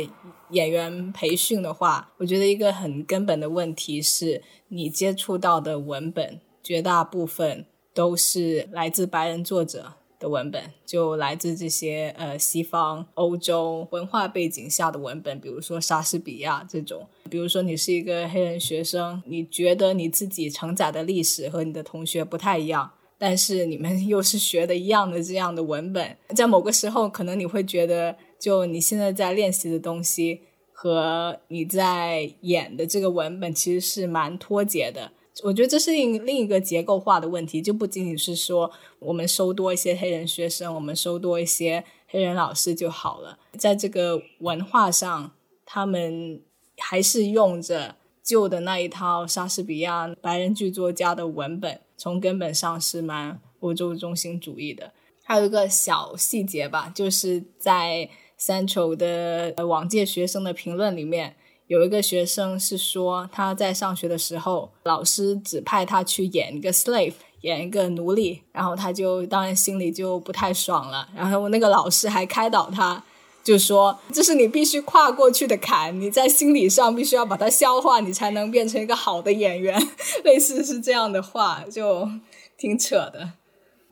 [0.50, 9.92] 演员培训的话，我觉得一个很根本的问题是你接触到的文本绝大部分都是来自白人作者。
[10.20, 17.08] 的文本就来自这些呃西方欧洲文化背景下的文本，比如说莎士比亚这种。
[17.28, 35.12] 比如说你是一个黑人学生，你觉得你自己承载的历史和你的同学不太一样，但是你们 又是学的一样的这样的文本，在某个时候可能你会觉得，就你现在在练习的东西和你在演的这个文本其实是蛮脱节的。
[35.42, 43.38] 我觉得这是另另一个结构化的问题，就不仅仅是说我们收多一些黑人学生，我们收多一些黑人老师就好了。
[43.58, 45.32] 在这个文化上，
[45.64, 46.42] 他们
[46.78, 54.92] 还是用着旧的那一套莎士比亚白人剧作家的文本，从根本上是蛮欧洲中心主义的。
[55.24, 61.36] 还有一个小细节吧，就是在 Central 的往届学生的评论里面。
[61.70, 71.08] 有一个学生是说，他在上学的时候，老师指派他去演一个 slave，演一个奴隶，然后他就当然心里就不太爽了。
[71.14, 73.04] 然后那个老师还开导他，
[73.44, 79.80] 就说这是你必须跨过去的坎，你在心理上必须要把它消化，你才能变成一个好的演员。
[80.24, 82.10] 类似是这样的话，就
[82.58, 83.34] 挺扯的。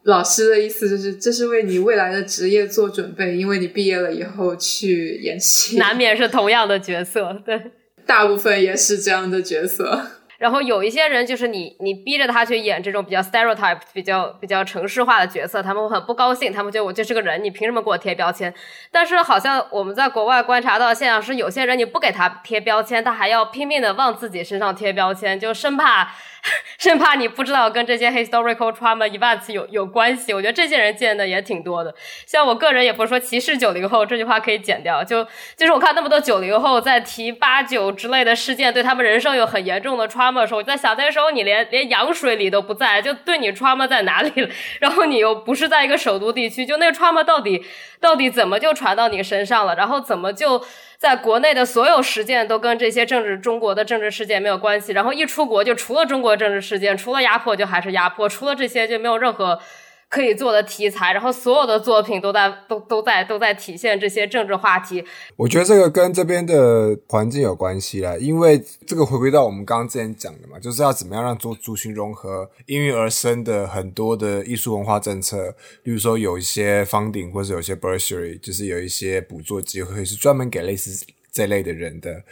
[0.09, 7.61] 老师的意思就是，这是为你未来的职业做准备，因为你毕业了以后去演戏，难免是同样的角色，对，
[8.07, 10.01] 大部分也是这样的角色。
[10.39, 18.55] 然后有一些人就是你，你逼着他去演这种比较 stereotype、比较比较城市化的角色，他们会很不高兴，他们觉得我就是个人，你凭什么给我贴标签？
[18.91, 26.15] 但是好像我们在国外观察到现象是，有些人你不给他贴标签，他还要拼命的往自己身上贴标签，就生怕。
[26.79, 31.95] 生怕你不知道跟这些 historical trauma events 有有关系，我觉得这些人见的也挺多的。
[32.27, 35.03] 像我个人也不是说歧视九零后，这句话可以剪掉。
[35.03, 35.25] 就
[35.57, 44.49] 就是我看那么多九零后在提八九之类的事件，对他们人生有很严重的 trauma 的时候，我在想，那时候你连连羊水里都不在，就对你 trauma 在哪里了？
[44.81, 47.65] 然后你又不是在一个首都地区，就那个 trauma 到底
[48.01, 49.75] 到底怎么就传到你身上了？
[49.75, 50.65] 然后怎么就？
[50.99, 59.61] 在国内的所有实践都跟这些政治中国的政治事件没有关系，然后一出国就除了中国政治事件，除了压迫就还是压迫，除了这些就没有任何
[60.09, 65.05] 可以做的题材，然后所有的作品都在都都在都在体现这些政治话题。
[65.37, 82.23] 我觉得这个跟这边的环境有关系啦，因为这个回归到我们刚刚之前讲的嘛，就是要怎么样让做族群融合，应运而生的很多的艺术文化政策，例如说有一些方顶或者有一些 bursary，就是有一些补助机会是专门给类似这类的人的，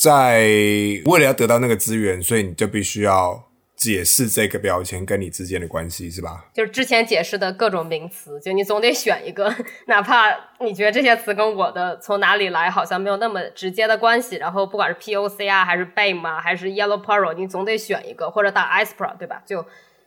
[0.00, 0.40] 在
[1.04, 3.49] 为了要得到那个资源，所以你就必须要。
[3.80, 6.44] 解释这个标签跟你之间的关系是吧？
[6.52, 9.50] 就是之前解释的各种名词，就你总得选一个，
[9.88, 10.28] 哪怕
[10.60, 14.36] 你觉得这些词跟我的从哪里来好像没有那么直接的关系。
[14.36, 19.42] 然后不管是 POC 啊，还是 BAME 啊，还是 Yellow Pearl，你总得选一个，或者打 ISPRA，对吧？
[19.46, 19.64] 就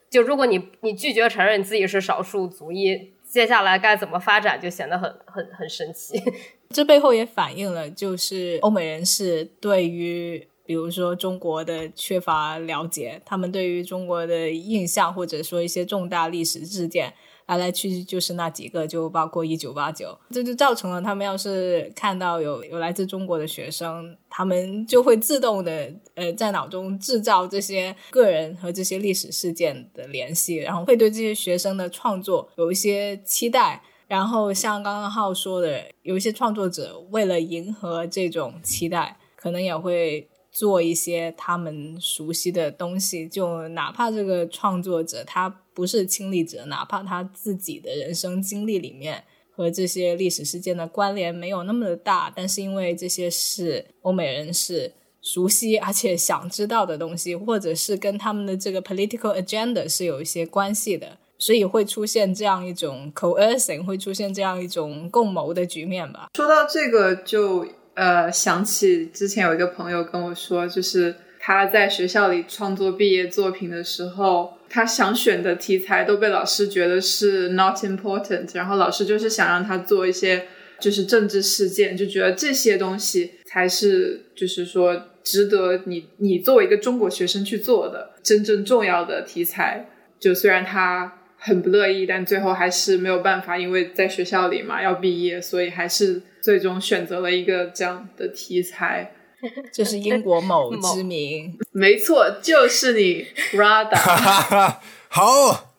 [0.08, 6.22] 就如果你你拒绝承认你自己是少数族裔，接下来该怎么发展就显得很很很神奇。
[6.70, 10.48] 这背后也反映了，就是欧美人士对于。
[10.66, 17.14] 比如说中国的缺乏了解，他们对于中国的印象，或者说一些重大历史事件，
[17.48, 40.30] 来来去去就是那几个，就包括一九八九，这就造成了他们要是看到有有来自中国的学生，他们就会自动的呃在脑中制造这些个人和这些历史事件的联系，然后会对这些学生的创作有一些期待，然后像刚刚浩说的，有一些创作者为了迎合这种期待，可能也会。
[40.54, 66.30] 做一些他们熟悉的东西，就哪怕这个创作者他不是亲历者，哪怕他自己的人生经历里面和这些历史事件的关联没有那么的大，但是因为这些是欧美人士熟悉而且想知道的东西，或者是跟他们的这个 political agenda 是有一些关系的，所以会出现这样一种 coercing，会出现这样一种共谋的局面吧。
[66.36, 67.66] 说到这个就。
[67.96, 80.48] 呃，想起之前有一个朋友跟我说，就是他在学校里创作毕业作品的时候，他想选的题材都被老师觉得是 not important，然后老师就是想让他做一些
[80.80, 89.88] 就是政治事件，就觉得这些东西才是就是说值得你你作为一个中国学生去做的真正重要的题材。
[90.20, 96.24] 就虽然他很不乐意，但最后还是没有办法，因为在学校里嘛要毕业，所以还是。
[96.44, 99.14] 最终选择了一个这样的题材。
[99.74, 104.76] 就是英国某知名， 没错，就是你 Rada。
[105.10, 105.70] 好。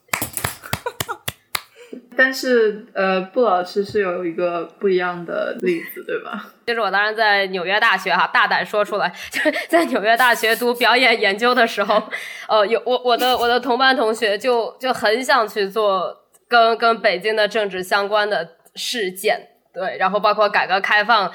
[2.17, 6.53] 但是，呃，布老师是有一个不一样的例子，对吧？
[6.65, 12.01] 就是我当时在纽约大学哈，大胆说出来，就是在纽约大学读表演研究的时候，
[12.49, 21.35] 呃，有我我的我的同班同学就就很想去做跟跟北京的政治相关的事件，对，然后包括改革开放。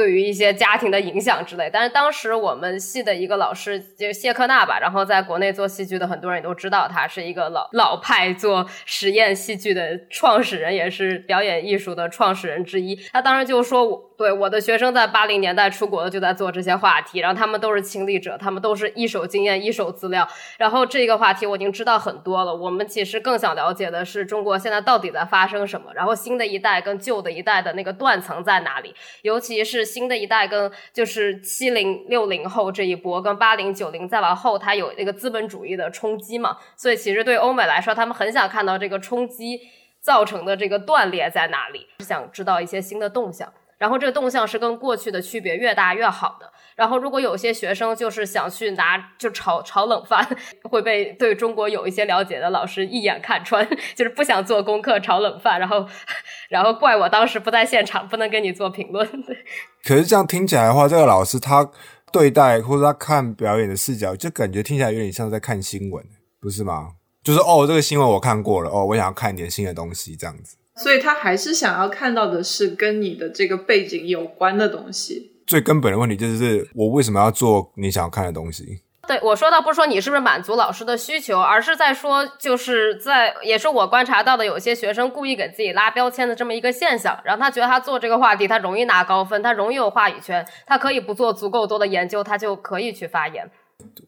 [0.00, 12.98] 对于一些家庭的影响之类，但是当时我们系的一个老师就谢克纳吧，然后在国内做戏剧的很多人也都知道他是一个老老派做实验戏剧的创始人，也是表演艺术的创始人之一。
[13.12, 14.06] 他当时就说我。
[14.20, 20.28] 对我的学生在八零年代出国的就在做这些话题，然后他们都是亲历者，他们都是一手经验、一手资料。
[20.58, 22.54] 然后这个话题我已经知道很多了。
[22.54, 28.94] 我们其实更想了解的是中国现在到底在发生什么，然后新的一代跟旧的一代的那个断层在哪里？
[29.22, 36.56] 尤其是新的一代跟就是七零六零后这一波跟八零九零再往后，它有那个资本主义的冲击嘛？
[36.76, 39.60] 所以其实对欧美来说，他们很想看到这个冲击
[40.00, 43.52] 造成的这个断裂在哪里，想知道一些新的动向。
[43.78, 46.52] 然后这个动向是跟过去的区别越大越好的。
[46.80, 50.26] 然后如果有些学生就是想去拿就炒炒冷饭，
[50.64, 55.86] 会被对中国有一些了解的老师一眼看穿，就是不想做功课炒冷饭，然后
[56.48, 59.06] 然后怪我当时不在现场，不能跟你做评论。
[59.84, 61.70] 可是这样听起来的话，这个老师他
[62.10, 66.02] 对待或者他看表演的视角，就感觉听起来有点像在看新闻，
[66.40, 66.92] 不是吗？
[67.22, 70.56] 就是哦，这个新闻我看过了，哦，我想要看一点新的东西，这样子。
[70.76, 75.29] 所以他还是想要看到的是跟你的这个背景有关的东西。
[75.50, 78.82] 最根本的问题就是，我为什么要做你想要看的东西？
[79.08, 93.50] 对我说到，不是说你是不是满足老师的需求，而是在说，就是在也是我观察到的，有些学生故意给自己拉标签的这么一个现象，然后他觉得他做这个话题，他容易拿高分，他容易有话语权，他可以不做足够多的研究，他就可以去发言。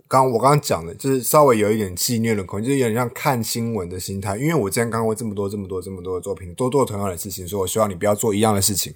[0.07, 4.37] 刚我刚刚讲的，就是稍微有一点戏虐的口，就是有点像看新闻的心态。
[4.37, 8.95] 因为我之前看过这么多、这么多、这么多的作品，都做同样的事情，所以我希望你不要做一样的事情。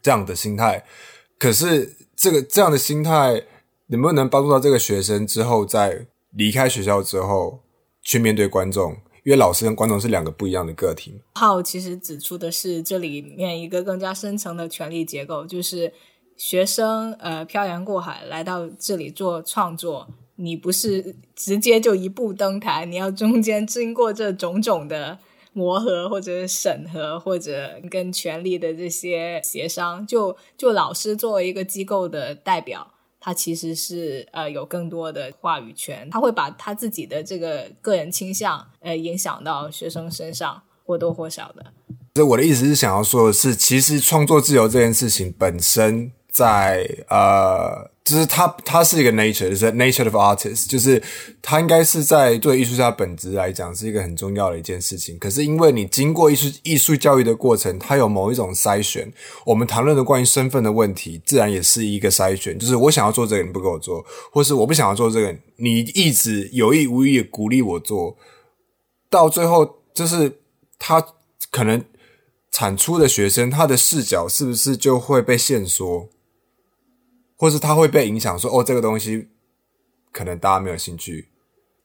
[0.00, 0.84] 这样的心态，
[1.38, 3.44] 可是这个这样的心态
[3.86, 7.60] 能不能帮助到这个学生之后，在离开学校之后
[8.02, 8.96] 去面对观众？
[9.24, 11.20] 因为老师跟观众是两个不一样的个体。
[11.34, 15.92] 浩其实指出的是这里面一个更加深层的权力结构，就是
[16.36, 20.08] 学生呃漂洋过海来到这里做创作。
[20.36, 25.18] 你不是直接就一步登台，你要中间经过这种种的
[25.52, 30.06] 磨合，或者审核，或者跟权力的这些协商。
[30.06, 32.86] 就就老师作为一个机构的代表，
[33.20, 41.64] 他其实是呃有更多的话语权，他会把他自己的这个个人倾向呃影响到学生身上，或多或少的。
[42.14, 46.12] 所以我的意思是想要说的是，其实创作自由这件事情本身。
[46.30, 51.02] 在呃，就是他，他是一个 nature，是 nature of artist，就是
[51.42, 55.18] 他应该是在对艺术家本质来讲是一个很重要的一件事情。
[55.18, 59.12] 可是因为你经过艺术艺术教育的过程，它有某一种筛选。
[59.44, 62.58] 我们谈论的关于身份的问题，自然也是一个筛选。
[62.58, 68.16] 就是我想要做这个，你不给我做；或是我不想要做这个，你一直有意无意鼓励我做，
[69.10, 70.40] 到最后就是
[70.78, 71.04] 他
[71.50, 71.84] 可能
[72.50, 76.08] 产出的学生，他的视角是不是就会被限缩？
[77.38, 79.28] 或是他会被影响，说哦，这个东西
[80.12, 81.28] 可能大家没有兴趣。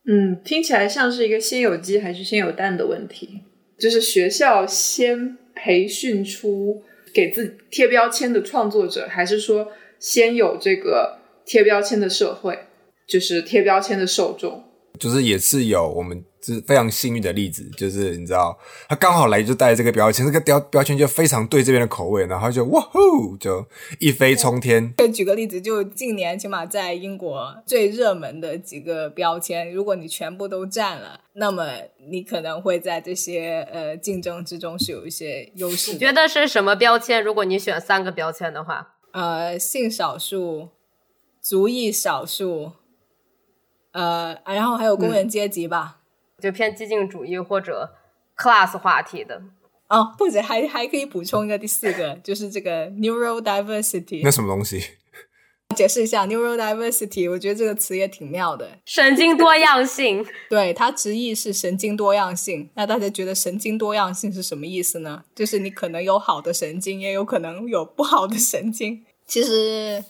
[0.05, 3.41] 嗯，听起来像是一个先有鸡还是先有蛋的问题。
[3.79, 12.67] 就是学校先培训出给自己贴标签的创作者，还是说先有这个贴标签的社会，
[13.07, 14.63] 就是贴标签的受众？
[14.99, 16.23] 就是也是有我们。
[16.45, 23.65] 是非常幸运的例子，就是你知道，他刚好来就带这个标签，这个标标签就非常对这边的口味，然后就哇呼，就
[23.97, 24.93] 一飞冲天。
[25.13, 31.65] 举个例子，就近年起码在英国最热门的几个标签，如果你全部都占了，那么
[32.09, 35.93] 你可能会在这些呃竞争之中是有一些优势。
[35.93, 37.23] 你觉得是什么标签？
[37.23, 40.67] 如果你选三个标签的话，呃，性少数、
[41.39, 42.73] 族裔少数，
[43.93, 45.99] 呃，然后还有工人阶级吧。
[46.41, 47.89] 就偏激进主义或者
[48.35, 49.41] class 话题的
[49.87, 54.19] 哦，或者还还可以补充一个第四个，就是这个 neurodiversity。
[54.23, 54.83] 那什么东西？
[55.73, 58.77] 解释一下 neurodiversity，我觉得这个词也挺妙的。
[58.85, 62.69] 神经多样性， 对它直译是神经多样性。
[62.75, 65.23] 那大家觉得神经多样性是什么意思呢？
[65.33, 69.05] 就是你可能有好的神经，也有可能有不好的神经。
[69.25, 70.03] 其实。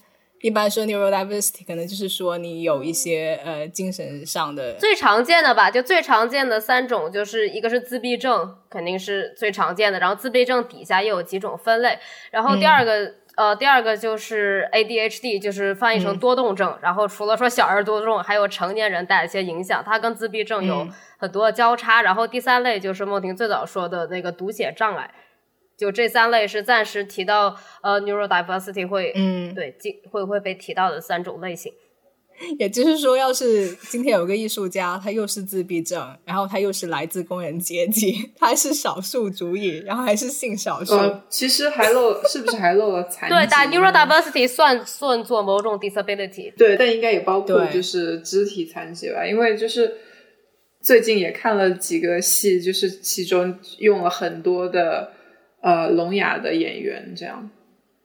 [0.43, 9.99] 一般说 neurodiversity 可能就是说你有一些呃精神上的最常见的吧，就最常见的三种，就是一个是自闭症，肯定是最常见的。
[9.99, 11.97] 然后自闭症底下又有几种分类，
[12.29, 16.77] 然后第二个呃，第二个就是 ADHD，就是翻译成多动症。
[16.81, 20.85] 然后除了说小儿多动，还有成年人带一些影响，它跟自闭症有
[21.17, 22.01] 很多交叉。
[22.01, 25.09] 然后第三类就是梦婷最早说的那个读写障碍，
[25.77, 31.73] 就这三类是暂时提到呃 neurodiversity 会嗯，对进会会被提到的三种类型。
[32.57, 43.35] 也就是说，要是今天有个艺术家，他又是自闭症，然后他又是来自工人阶级，他还是少数族裔，然后还是性少数，呃，其实还漏是不是还漏了残疾？
[43.35, 46.51] 对，但 neurodiversity 算算作某种 disability。
[46.57, 49.97] 对，但应该也包括就是肢体残疾吧，因为就是
[50.81, 55.11] 最近也看了几个戏，就是其中用了很多的
[55.63, 57.49] 呃聋哑的演员，这样。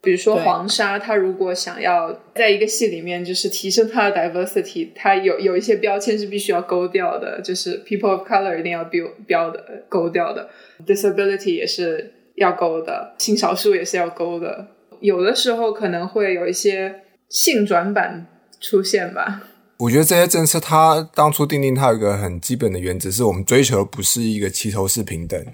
[0.00, 10.48] 比如说黄沙，他如果想要在一个戏里面就是提升他的 diversity，他有有一些标签是必须要勾掉的，就是 people of color 一定要标标的勾掉的
[10.86, 14.68] ，disability 也是要勾的，性少数也是要勾的。
[15.00, 18.24] 有的时候可能会有一些性转版
[18.60, 19.42] 出现吧。
[19.78, 25.44] 我觉得这些政策，它当初定定它有一个很基本的原则，是我们追求的不是一个齐头式平等。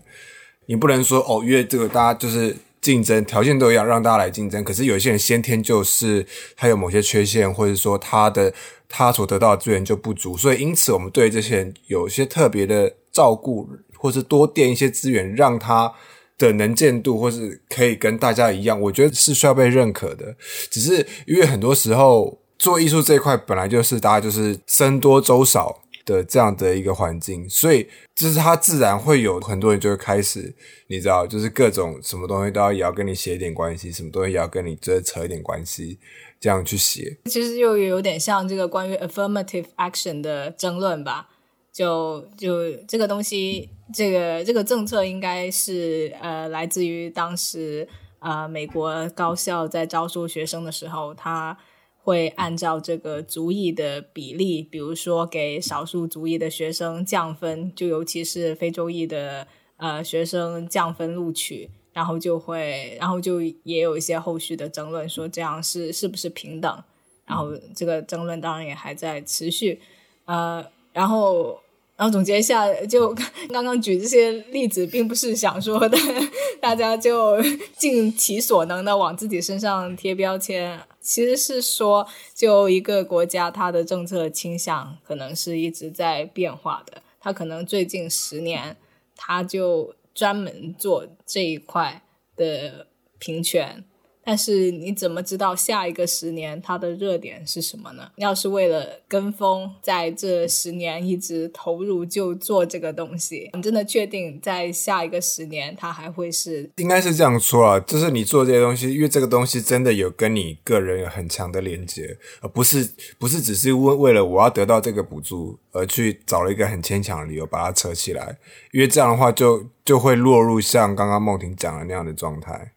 [0.67, 4.62] 你不能说哦，因为这个大家就是竞争条件都一样，让大家来竞争。
[4.62, 8.53] 可是有些人先天就是他有某些缺陷，或者说他的
[8.89, 15.93] 他所得到的资源就不足，所以因此我们对这些人有些特别的照顾，或是多垫一些资源，让他
[16.37, 20.37] 的能见度或是可以跟大家一样，我觉得是需要被认可的。
[20.71, 30.55] 只是因为很多时候做艺术这一块本来就是大家就是僧多粥少的这样的一个环境，所以就是它自然会有很多人就会开始，
[30.87, 35.99] 你知道，就是各种什么东西都要也要跟你写一点关系，什么东西也要跟你这扯一点关系，
[36.41, 37.19] 这样去写。
[37.27, 41.31] 其实又有点像这个关于 affirmative action 的争论吧。
[41.73, 47.89] 就就这个东西，这个这个政策应该是呃来自于当时
[48.21, 51.59] 呃美国高校在招收学生的时候，他
[52.05, 59.47] 会按照这个族裔的比例，比如说给少数族裔的学生降分，就尤其是非洲裔的
[59.79, 66.85] 呃学生降分录取，然后就会，然后就也有一些后续的争论，说这样是是不是平等？
[67.25, 69.81] 然后这个争论当然也还在持续，
[70.27, 71.59] 呃，然后。
[71.97, 73.14] 然后总结一下，就
[73.51, 75.97] 刚刚举这些例子，并不是想说的，
[76.61, 77.40] 大家就
[77.78, 80.80] 尽其所能的往自己身上贴标签。
[81.01, 87.03] 其实是说，就一个国家，它的政策倾向可能是一直在变化的。
[87.20, 88.76] 它可能最近十年，
[89.14, 92.03] 它就专门做这一块
[92.34, 92.86] 的
[93.18, 93.84] 平权。
[94.25, 98.11] 但是你怎么知道下一个十年它的热点是什么呢？
[98.16, 106.70] 要是为了跟风，在这十年一直投入就做这个东西，你真的确定在下一个十年它还会是？
[106.77, 118.39] 应该是这样说啊，就是你做这些东西，因为这个东西真的有跟你个人有很强的连接，而不是不是只是为为了我要得到这个补助而去找了一个很牵强的理由把它扯起来，
[118.72, 122.72] 因为这样的话就就会落入像刚刚梦婷讲的那样的状态。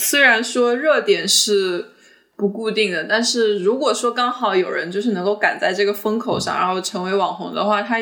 [0.00, 1.90] 虽然说热点是
[2.36, 7.98] 不固定的，但是如果说刚好有人就是能够赶在这个风口上，然后成为网红的话，他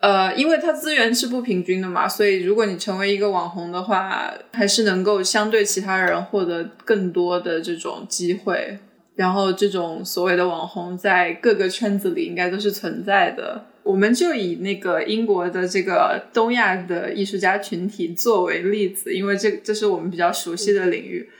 [0.00, 8.78] 呃，因为他资源是不平均的嘛，所以如果你成为一个网红的话，还是能够相对其他人获得更多的这种机会。
[9.14, 13.64] 然后这种所谓的网红在各个圈子里应该都是存在的。
[13.86, 21.30] 我们就以那个英国的这个东亚的艺术家群体作为例子，因为这这是我们比较熟悉的领域。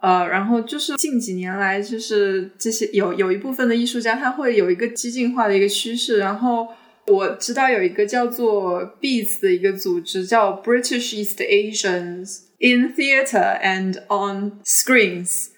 [0.00, 6.18] 呃，然后就是近几年来，就是这些有有一部分的艺术家，他会有一个激进化的一个趋势。
[6.18, 6.68] 然后
[7.06, 15.48] 我知道有一个叫做 Beats 的一个组织，叫 British East Asians in Theatre and on Screens。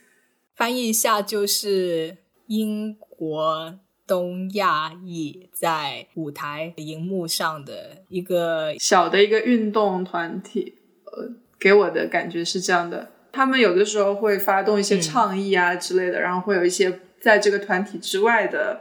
[0.56, 3.78] 翻译一下就是英国
[4.10, 11.30] 东亚裔在舞台荧幕上的一个小的一个运动团体，呃，
[11.60, 13.12] 给我的感觉是这样的。
[13.30, 18.80] 他们有的时候会发动一些倡议啊之类的，然后会有一些在这个团体之外的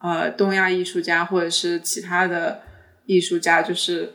[0.00, 2.60] 呃东亚艺术家或者是其他的
[3.06, 4.12] 艺术家，就是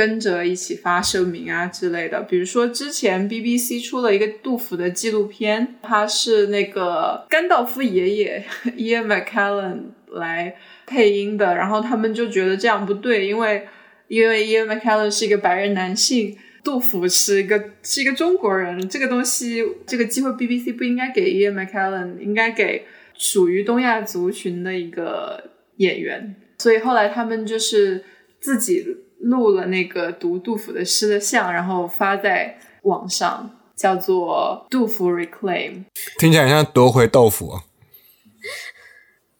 [0.00, 2.22] 跟着一起发声明啊之类的。
[2.22, 8.42] 比如说之前 BBC 出了一个杜甫的纪录片，他是那个甘道夫爷爷
[8.78, 13.66] Ian McKellen 来配音的，然后他们就觉得这样不对，因为
[14.08, 16.34] 因为 Ian McKellen 是一个白人男性。
[16.62, 22.84] 杜甫是一个是一个中国人，这个东西这个机会 BBC 不应该给 Ian McKellen，应该给
[23.16, 25.42] 属于东亚族群的一个
[25.76, 26.36] 演员。
[26.58, 28.04] 所以后来他们就是
[28.40, 28.84] 自己
[29.20, 33.50] 录了那个读杜甫的诗的像，然后发在网上。
[33.80, 35.84] 叫做杜甫 Reclaim。
[36.18, 37.60] 听起来像夺回豆腐。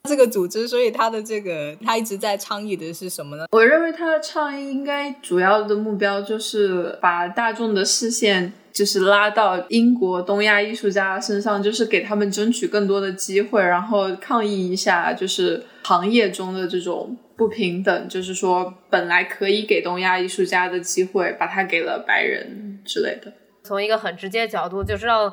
[0.09, 3.45] 这个组织，所以他的这个他一直在倡议的是什么呢？
[3.51, 23.31] 我认为他的倡议应该主要的目标就是把大众的视线就是拉到英国东亚艺术家身上，就是给他们争取更多的机会，然后抗议一下就是行业中的这种不平等，就是说本来可以给东亚艺术家的机会，把它给了白人之类的。
[23.63, 25.31] 从一个很直接角度，就是让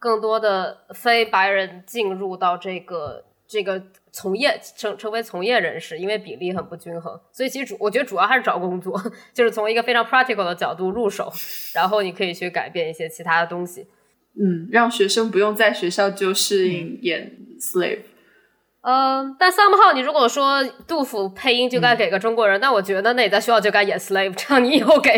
[0.00, 3.80] 更多的非白人进入到这个这个
[4.18, 9.00] 从业成成为从业人士，因为比例很不均衡，所以其实主我觉得主要还是找工作，
[9.32, 11.32] 就是从一个非常 practical 的角度入手，
[11.72, 13.86] 然后你可以去改变一些其他的东西。
[14.40, 18.00] 嗯，让学生不用在学校就适应演 slave。
[18.80, 25.10] 嗯，但 somehow 你如果说杜甫配音就该给个中国人，那我觉得那你在学校就该演 slave，这样你以后给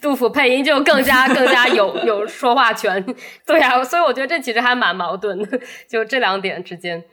[0.00, 3.04] 杜甫配音就更加更加有有说话权。
[3.46, 7.04] 对呀、所以我觉得这其实还蛮矛盾的，就这两点之间。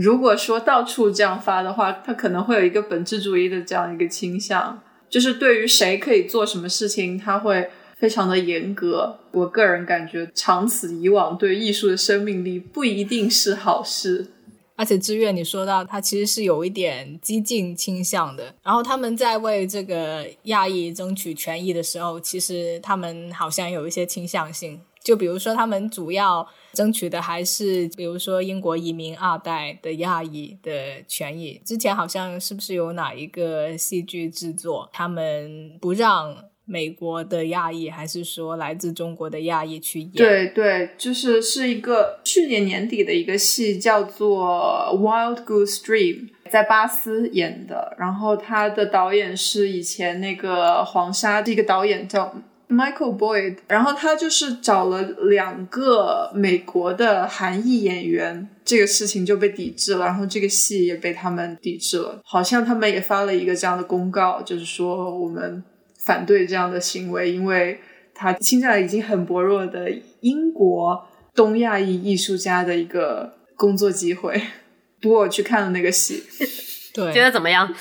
[0.00, 4.80] 如果说到处这样发的话，他可能会有一个本质主义的这样一个倾向，
[5.10, 9.18] 就是对于谁可以做什么事情，他会非常的严格。
[9.32, 14.28] 我个人感觉，长此以往，对艺术的生命力不一定是好事。
[14.76, 18.54] 而且知月你说到，他其实是有一点激进倾向的。
[18.62, 24.80] 然后他们在为这个亚裔争取权益的时候，其实他们好像有一些倾向性。
[25.02, 30.72] 就比如说，他们主要争取的还是，比如说英国移民二代的亚裔的
[31.06, 31.60] 权益。
[31.64, 40.12] 之前好像是不是有哪一个戏剧制作，他们不让美国的亚裔，还是说来自中国的亚裔去演？
[40.12, 47.96] 对对，就是是一个去年年底的一个戏，叫做《Wild Goose Dream》，在巴斯演的。
[47.98, 52.34] 然后他的导演是以前那个黄沙的一个导演叫
[52.68, 62.20] Michael Boyd，然后他就是找了两个美国的韩裔演员，这个事情就被抵制了，然后这个戏也被他们抵制了。
[62.24, 65.64] 好像他们也发了一个这样的公告，就是说我们
[66.04, 67.80] 反对这样的行为，因为
[68.14, 69.90] 他侵占了已经很薄弱的
[70.20, 74.42] 英国东亚裔艺术家的一个工作机会。
[75.00, 76.22] 不过我去看了那个戏，
[76.92, 77.72] 对，觉得怎么样？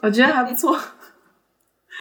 [0.00, 0.76] 我觉得还不错。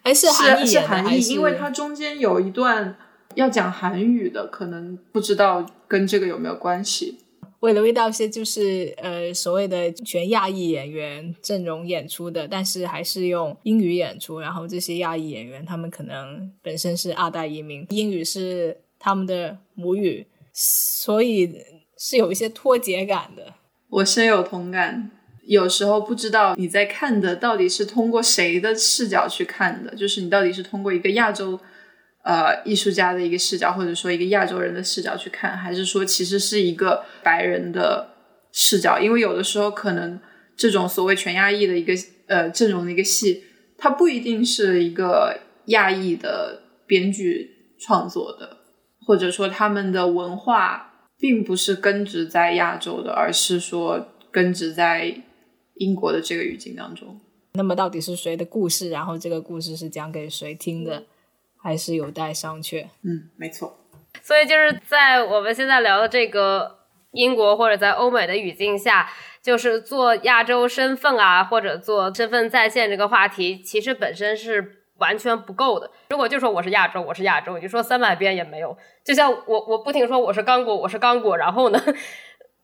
[0.05, 2.95] 哎，是韩裔是演的还韩裔，因为它中间有一段
[3.33, 7.17] 要讲韩语的，可能不知道跟这个有没有关系。
[7.59, 14.39] 我留意到一些就是呃所谓的全亚裔演员阵容演出的，但是还是用英语演出。
[14.39, 21.51] 然后这些亚裔演员他们可能本身是二代移民，英语是他们的母语，所以
[21.97, 23.55] 是有一些脱节感的。
[23.89, 25.09] 我深有同感。
[25.47, 31.59] 有时候不知道你在看的到底是通过谁的视角去看的，就是你到底是通过一个亚洲
[32.23, 38.09] 呃艺术家的一个视角，或者说一个亚洲人的视角去看，还是说其实是一个白人的
[38.51, 38.99] 视角？
[38.99, 40.19] 因为有的时候可能
[40.57, 41.93] 这种所谓全亚裔的一个
[42.27, 43.43] 呃阵容的一个戏，
[43.77, 48.57] 它不一定是一个亚裔的编剧创作的，
[49.05, 55.21] 或者说他们的文化并不是根植在亚洲的，而是说根植在
[55.75, 57.19] 英国的这个语境当中。
[57.53, 58.89] 那么到底是谁的故事？
[58.89, 61.03] 然后这个故事是讲给谁听的，
[61.55, 62.87] 还是有待商榷。
[63.03, 63.77] 嗯，没错。
[64.21, 66.79] 所以就是在我们现在聊的这个
[67.11, 69.09] 英国或者在欧美的语境下，
[69.41, 75.89] 就是做亚洲身份啊，或者做身份再现这个话题，其实本身是完全不够的。
[76.09, 78.77] 如果就说我是亚洲，我是亚洲，你说三百遍也没有。
[79.05, 81.81] 就像我我不停说我是刚果，我是刚果，然后呢？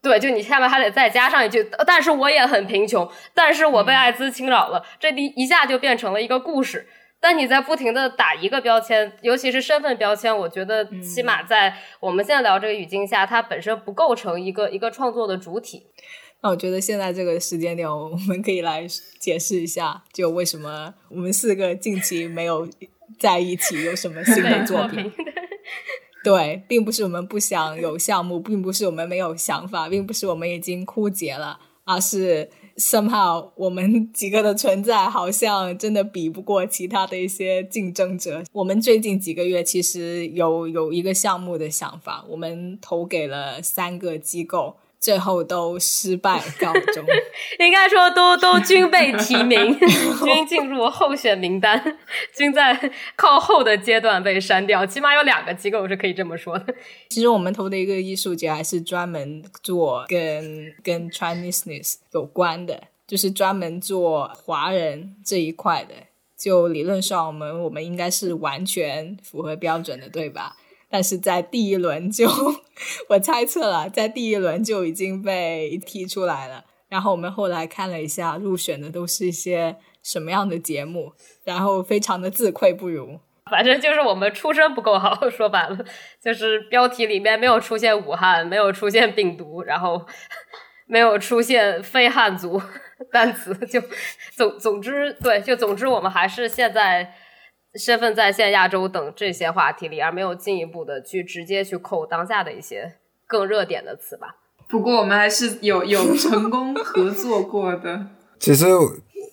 [0.02, 6.88] 对，就你下面还得再加上一句，但是我也很贫穷，但是我被艾滋侵扰了，这一一下就变成了一个故事。
[7.20, 15.86] 但你在不停的打一个标签，尤其是身份标签，我觉得起码在我们现在聊这个语境下，它本身不构成一个一个创作的主体。
[16.42, 18.88] 那我觉得现在这个时间点，我们可以来
[19.20, 22.68] 解释一下，就为什么我们四个近期没有
[23.20, 25.12] 在一起，有什么新的作品？
[26.24, 38.44] 对，并不是我们不想有项目，并不是我们没有想法，并不是我们已经枯竭了，而是 somehow 我们几个的存在好像真的比不过其他的一些竞争者。
[38.52, 44.76] 我们最近几个月其实有有一个项目的想法，我们投给了三个机构。
[45.02, 47.04] 最后都失败告终，
[47.60, 49.76] 应该说都都均被提名，
[50.24, 51.98] 均进入候选名单，
[52.38, 54.86] 均在靠后的阶段被删掉。
[54.86, 56.74] 起码有两个机构是可以这么说的。
[57.10, 65.96] 其实我们投的一个艺术节还是专门做跟跟 Chineseness 有关的，就是专门做华人这一块的。
[66.38, 70.56] 就理论上，我们我们应该是完全符合标准的，对吧？
[70.92, 72.28] 但是在第一轮就
[73.08, 76.66] 我猜测了，在第一轮就已经被踢出来了。
[76.90, 81.14] 然后我们后来看了一下入选的都是一些什么样的节目，
[81.46, 83.18] 然后非常的自愧不如。
[83.50, 85.78] 反正就是我们出身不够好， 说白了
[86.22, 90.06] 就是标题里面没有出现武汉，没有出现病毒，然后
[90.88, 92.62] 没有出现非汉族
[93.12, 93.82] 单词，就
[94.36, 97.14] 总总之对，就总之我们还是现在
[97.76, 102.98] 身份在线亚洲等这些话题里，而没有进一步的去直接去扣当下的一些
[103.28, 104.36] 更热点的词吧。
[104.70, 108.08] 不过我们还是有有成功合作过的。
[108.40, 108.66] 其实。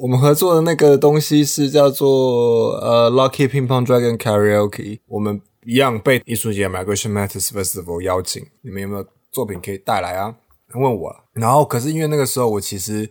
[0.00, 10.36] 我们合作的那个东西是叫做呃 Lucky Ping Pong Dragon Karaoke，我们一样被艺术节 Migration Matters Festival 邀请，你们有没有作品可以带来啊？
[10.74, 13.10] 问我，然后可是因为那个时候我其实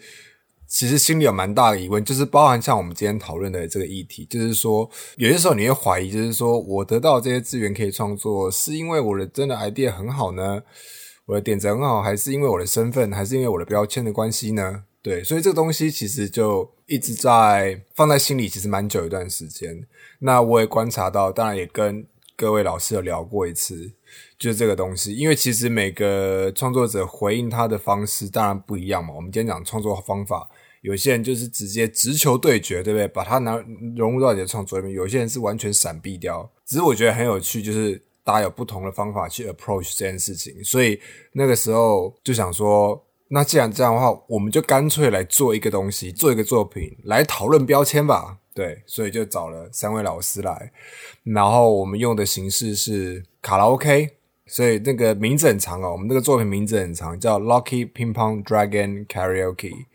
[0.67, 10.61] 其实心里有蛮大的疑问，就是包含像我们今天讨论的这个议题，就是说有些时候你会怀疑，就是说我得到这些资源可以创作，是因为我的真的 idea 很好呢，
[11.25, 14.83] 我的点子很好，还是因为我的身份，还是因为我的标签的关系呢？
[15.01, 19.87] 对，所以这个东西其实就一直在放在心里，其实蛮久一段时间。
[20.19, 22.05] 那我也观察到，当然也跟
[22.37, 23.91] 各位老师有聊过一次，
[24.37, 25.15] 就是这个东西。
[25.15, 29.11] 因为其实每个创作者回应他的方式当然不一样嘛。
[29.15, 30.47] 我们今天讲创作方法，
[30.81, 33.07] 有些人就是直接直球对决，对不对？
[33.07, 33.55] 把它拿
[33.95, 34.95] 融入到你的创作里面。
[34.95, 36.47] 有些人是完全闪避掉。
[36.63, 40.63] 只是我觉得很有趣，就是大家有不同的方法去 approach 这件事情。
[40.63, 41.01] 所以
[41.33, 43.03] 那个时候就想说。
[43.29, 48.37] 那既然这样的话，我们就干脆来做一个东西，做一个作品来讨论标签吧。
[48.57, 50.71] 对，所以就找了三位老师来，
[51.21, 54.15] 然后我们用的形式是卡拉 OK，
[54.47, 55.91] 所以那个名字很长哦。
[55.91, 59.85] 我们这个作品名字很长，叫 Lucky Ping Pong Dragon Karaoke。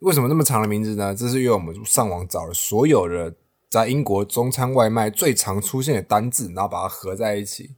[0.00, 1.14] 为什么那么长的名字呢？
[1.14, 3.36] 这是因为我们上网找了所有的
[3.70, 7.70] 在英国中餐外卖最常出现的单字，然后把它合在一起，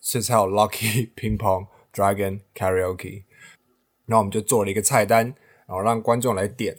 [0.00, 3.22] 所以才有 Lucky Ping Pong Dragon Karaoke。
[4.06, 5.26] 然后我们就做了一个菜单，
[5.68, 6.76] 然后让观众来点，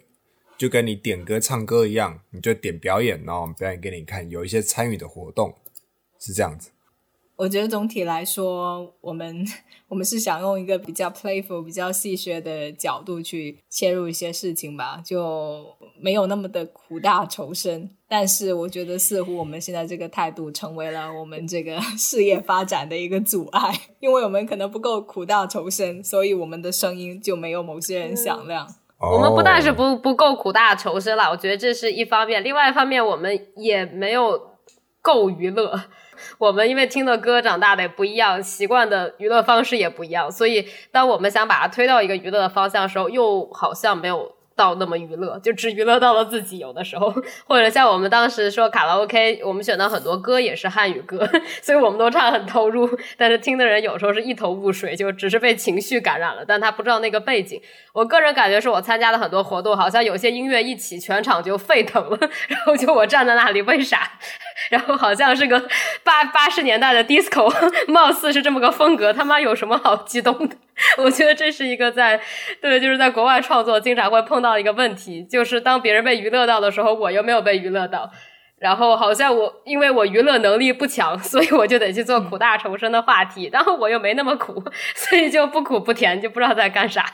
[0.59, 5.55] 就跟你点歌唱歌一样，你就点表演，然后我们表演给你看，有一些参与的活动，
[6.19, 6.71] 是这样子。
[7.37, 9.47] 我觉得总体来说，我们
[9.87, 15.65] 我们是想用一个比较 playful、比较戏谑的角度去切入一些事情吧，就
[15.97, 17.89] 没有那么的苦大仇深。
[18.09, 28.75] 但是我觉得，似乎我们现在这个态度成为了我们这个事业发展的一个阻碍，因为我们可能不够苦大仇深，所以我们的声音就没有某些人响亮。
[28.99, 34.39] 我们不但是不不够苦大仇深了，我觉得这是一方面，另外一方面我们也没有
[35.01, 35.79] 够娱乐。
[36.37, 44.38] 我们因为听的歌长大的也不一样，习惯的娱乐方式也不一样，所以当我们想把它推到一个娱乐的方向的时候，又好像没有。
[44.59, 46.59] 到那么娱乐，就只娱乐到了自己。
[46.59, 47.09] 有的时候，
[47.47, 51.25] 或者像我们当时说卡拉 OK，我们选的很多歌也是汉语歌，
[51.63, 52.89] 所以我们都唱很投入。
[53.17, 57.61] 但是听的人有时候是一头雾水，就只是被情绪感染了，但他不知道那个背景。
[57.93, 62.17] 我个人感觉是我参加的很多活动，好像有些音乐一起，全场就沸腾了，
[62.49, 64.11] 然后就我站在那里，为啥？
[64.69, 65.59] 然后好像是个
[66.03, 67.49] 八八十年代的 disco，
[67.91, 70.55] 貌似是这么个风格，他妈有什么好激动的？
[70.97, 72.19] 我觉得这是一个在
[72.61, 78.09] 对，就是在国外创作经常会碰到一个问题，就是当别人被娱乐到的时候，我又没有被娱乐到，
[78.57, 84.63] 然后好像我因为我娱乐能力不强， 所以我就得去做苦大仇深的话题，然后我又没那么苦，
[84.95, 87.05] 所以就不苦不甜，就不知道在干啥。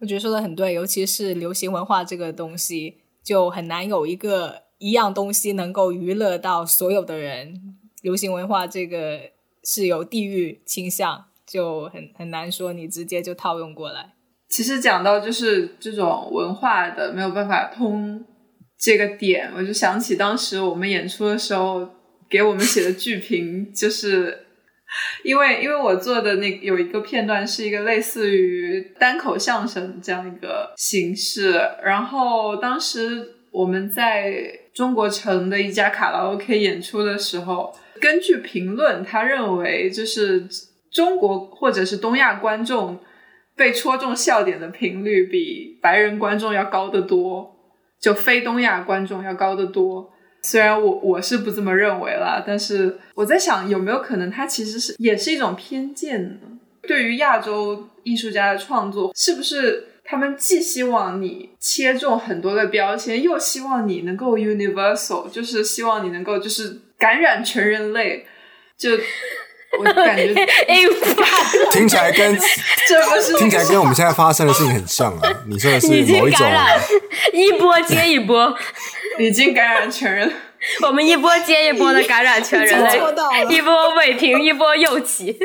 [0.00, 7.76] 我觉得说的很对，尤其是流行文化这个东西，就很难有一个一样东西能够娱乐到所有的人。
[8.02, 9.20] 流行文化这个
[9.62, 11.26] 是有地域倾向。
[11.46, 14.14] 就很很难说，你直接就套用过来。
[14.48, 18.24] 其实讲到就是这种文化的没有办法通
[18.78, 21.86] 这个点，我就想起当时我们演出的时候
[22.30, 24.46] 给我们写的剧评，就是
[25.22, 40.46] 因为因为我做的那有一个片段是一个类似于单口相声这样一个形式，然后当时我们在中国城的一家卡拉 OK 演出的时候，根据评论，他认为就是。
[40.94, 42.96] 中国或者是东亚观众
[43.56, 47.52] 被戳中笑点的频率比白人观众要高得多，
[48.00, 50.08] 就非东亚观众要高得多。
[50.42, 56.38] 虽然我我是不这么认为啦，但是我在想有没有可能它其实是也是一种偏见呢？
[56.82, 68.26] 对于亚洲艺术家的创作，是不是他们既希望你切中很多的标签，又希望你能够 universal，就是希望你能够就是感染全人类，
[68.78, 68.90] 就。
[69.76, 70.32] 我感觉
[71.72, 72.38] 听起来跟
[72.86, 75.28] 这不是听起来跟我们现在发生的事情很像啊！
[75.48, 76.48] 你说的是某一种
[77.32, 78.56] 一波接一波，
[79.18, 80.32] 已经感染全人。
[80.80, 83.00] 我们一波接一波的感染全人类，
[83.52, 85.36] 一波未平，一波又起。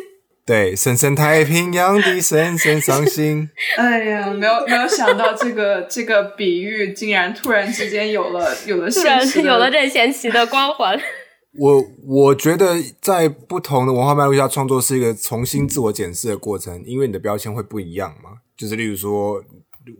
[0.50, 3.48] 对，深深太平洋的深深伤心。
[3.78, 11.00] 哎呀，没有没有想到这个 这个比喻竟然突然之间有了有了突然现实有了任贤齐的光环。
[11.60, 18.32] 我我觉得在不同的文化脉络下创作是一个重新自我检视的过程，因为你的标签会不一样嘛。
[18.58, 19.44] 就是例如说，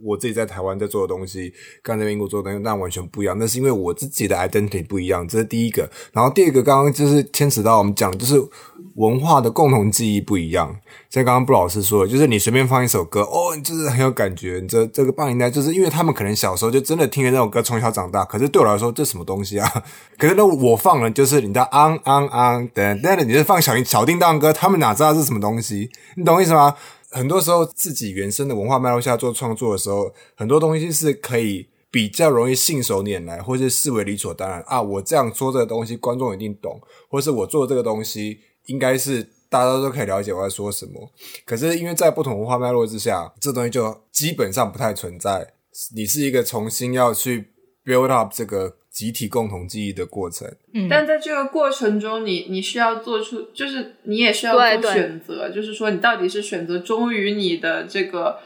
[0.02, 3.36] 我自己在台湾在做的东西，跟在英国做的东西，那完全不一样。
[3.38, 5.90] 那是因为我自己的 identity 不一样，这是第一个。
[6.12, 8.40] 然后第二个，刚刚就是牵扯到我们讲，就是
[8.96, 10.76] 文化的共同记忆不一样。
[11.08, 14.60] 像刚刚布老师说的，就是你随便放一首歌，哦，就是很有感觉。
[14.62, 18.24] 你这这个八零代，就是因为他们可能小时候就真的听着那首歌，从小长大。
[18.24, 19.68] 可是对我来说，这什么东西啊？
[20.16, 25.90] 可是那我放了，就是你知道，昂昂昂，等等，你是放小小叮当歌，他们哪知道是什么东西？
[26.16, 26.76] 你懂意思吗？
[27.10, 34.80] 很多时候自己原生的文化脉络下做创作的时候，很多东西是可以比较容易信手拈来，或是视为理所当然啊。
[34.80, 41.10] 我这样说这个东西，观众一定懂，或是我做这个东西，应该是大家都可以了解我在说什么。
[41.44, 45.54] 可是因为在不同文化脉络之下，这东西就基本上不太存在。
[45.94, 47.52] 你是一个重新要去
[47.84, 50.48] build up 这个集体共同记忆的过程。
[50.74, 58.38] 嗯，但在这个过程中你，你需要做出，就是你也需要做选择，就是说你到底是选择忠于你的这个，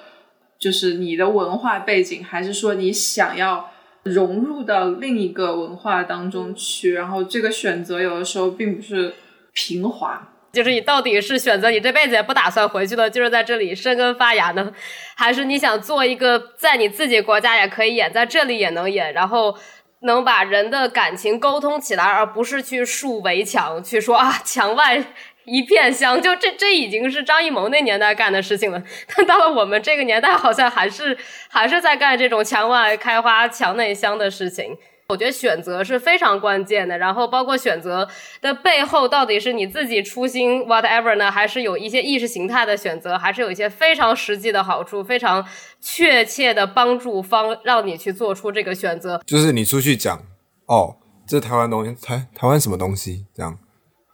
[0.58, 3.70] 就是你的文化背景，还是说你想要
[4.02, 6.92] 融入到另一个文化当中去？
[6.92, 9.14] 然后这个选择有的时候并不是
[9.54, 10.30] 平滑。
[10.52, 14.72] 就是你到底是选择你这辈子也不打算回去了，就是在这里生根发芽呢，
[15.16, 19.56] 还是你想做一个在你自己国家也可以演，在这里也能演，然后
[20.04, 25.02] 能把人的感情沟通起来，而不是去竖围墙，去说啊墙外
[25.44, 28.82] 一片香，就 这这已经是张艺谋那年代干的事情了。
[29.14, 31.16] 但到了我们这个年代，好像还是
[31.48, 34.76] 还是在干这种墙外开花墙内香的事情。
[35.08, 38.08] 我觉得选择是非常关键的，然后包括选择
[38.40, 45.46] 的背后到底是你自己初心 whatever 呢，还是有一些意识形态的选择，还是有一些非常实际的好处，非常
[45.78, 49.20] 确切的帮助方让你去做出这个选择。
[49.26, 50.22] 就是你出去讲，
[50.64, 50.96] 哦，
[51.26, 53.58] 这台湾东西，台台湾什么东西这样，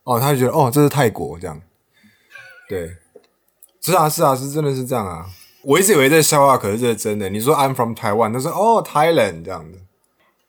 [0.02, 1.60] 哦，他就觉得哦，这是泰国这样，
[2.68, 2.96] 对，
[3.80, 5.26] 是啊是啊是真的是这样啊。
[5.62, 7.28] 我一直以为这笑话，可是这是真的。
[7.28, 9.78] 你说 I'm from Taiwan，他说哦 Thailand 这样子。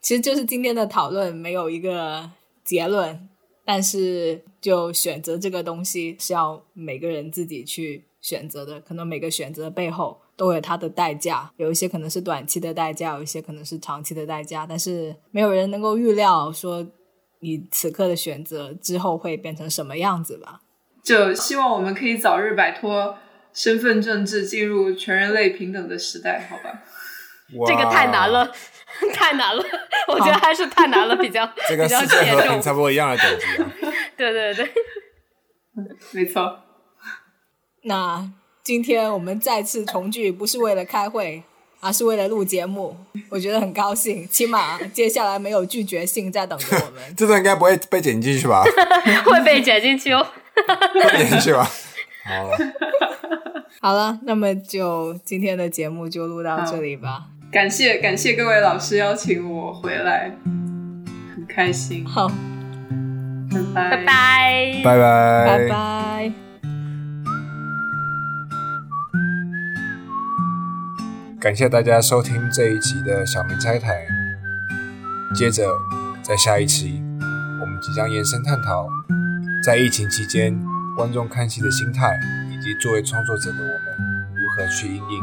[0.01, 2.29] 其实就是今天的讨论没有一个
[2.63, 3.29] 结论，
[3.63, 16.87] 但是就选择这个东西是要每个人自己去选择的，可能每个选择背后都有它的代价，有一些可能是短期的代价，有一些可能是长期的代价，但是没有人能够预料说
[17.39, 20.61] 你此刻的选择之后会变成什么样子吧。
[21.03, 23.17] 就希望我们可以早日摆脱
[23.53, 26.83] 身份政治，进入全人类平等的时代，好吧？
[27.67, 28.51] 这个太难了，
[29.13, 29.63] 太难了，
[30.07, 32.41] 我觉得还是太难了，比较 这跟比较世界严重。
[32.41, 33.71] 和平差不多一样的等级啊。
[34.17, 34.71] 对 对对，
[36.11, 36.59] 没错。
[37.83, 38.29] 那
[38.63, 41.43] 今天我们再次重聚，不是为了开会，
[41.79, 42.95] 而是为了录节目。
[43.29, 47.15] 我觉得很高兴，起码接下来没有拒绝信在等着我们。
[47.15, 48.63] 这段应该不会被剪进去吧？
[49.25, 50.25] 会被剪进去哦。
[50.93, 51.67] 会剪进去吧？
[52.23, 52.57] 好了，
[53.81, 57.25] 好了，那么就今天的节目就录到这里吧。
[57.51, 60.31] 感谢感谢各位老师邀请我回来，
[61.35, 62.29] 很开心，好，
[63.49, 64.81] 拜拜拜。
[64.81, 66.33] 拜拜拜拜。
[71.41, 74.01] 感谢大家收听这一期的小明拆台。
[75.35, 75.67] 接着，
[76.23, 77.03] 在下一期，
[77.59, 78.87] 我们即将延伸探讨，
[79.61, 80.57] 在疫情期间
[80.95, 82.17] 观众看戏的心态，
[82.49, 83.75] 以及作为创作者的我们
[84.35, 85.21] 如何去应应。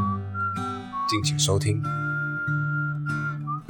[1.08, 1.82] 敬请收听。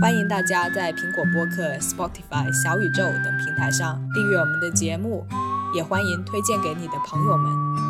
[0.01, 5.27] 欢迎大家在苹果播客、Spotify、小宇宙等平台上订阅我们的节目，
[5.75, 7.88] 也欢迎推荐给你的朋友们。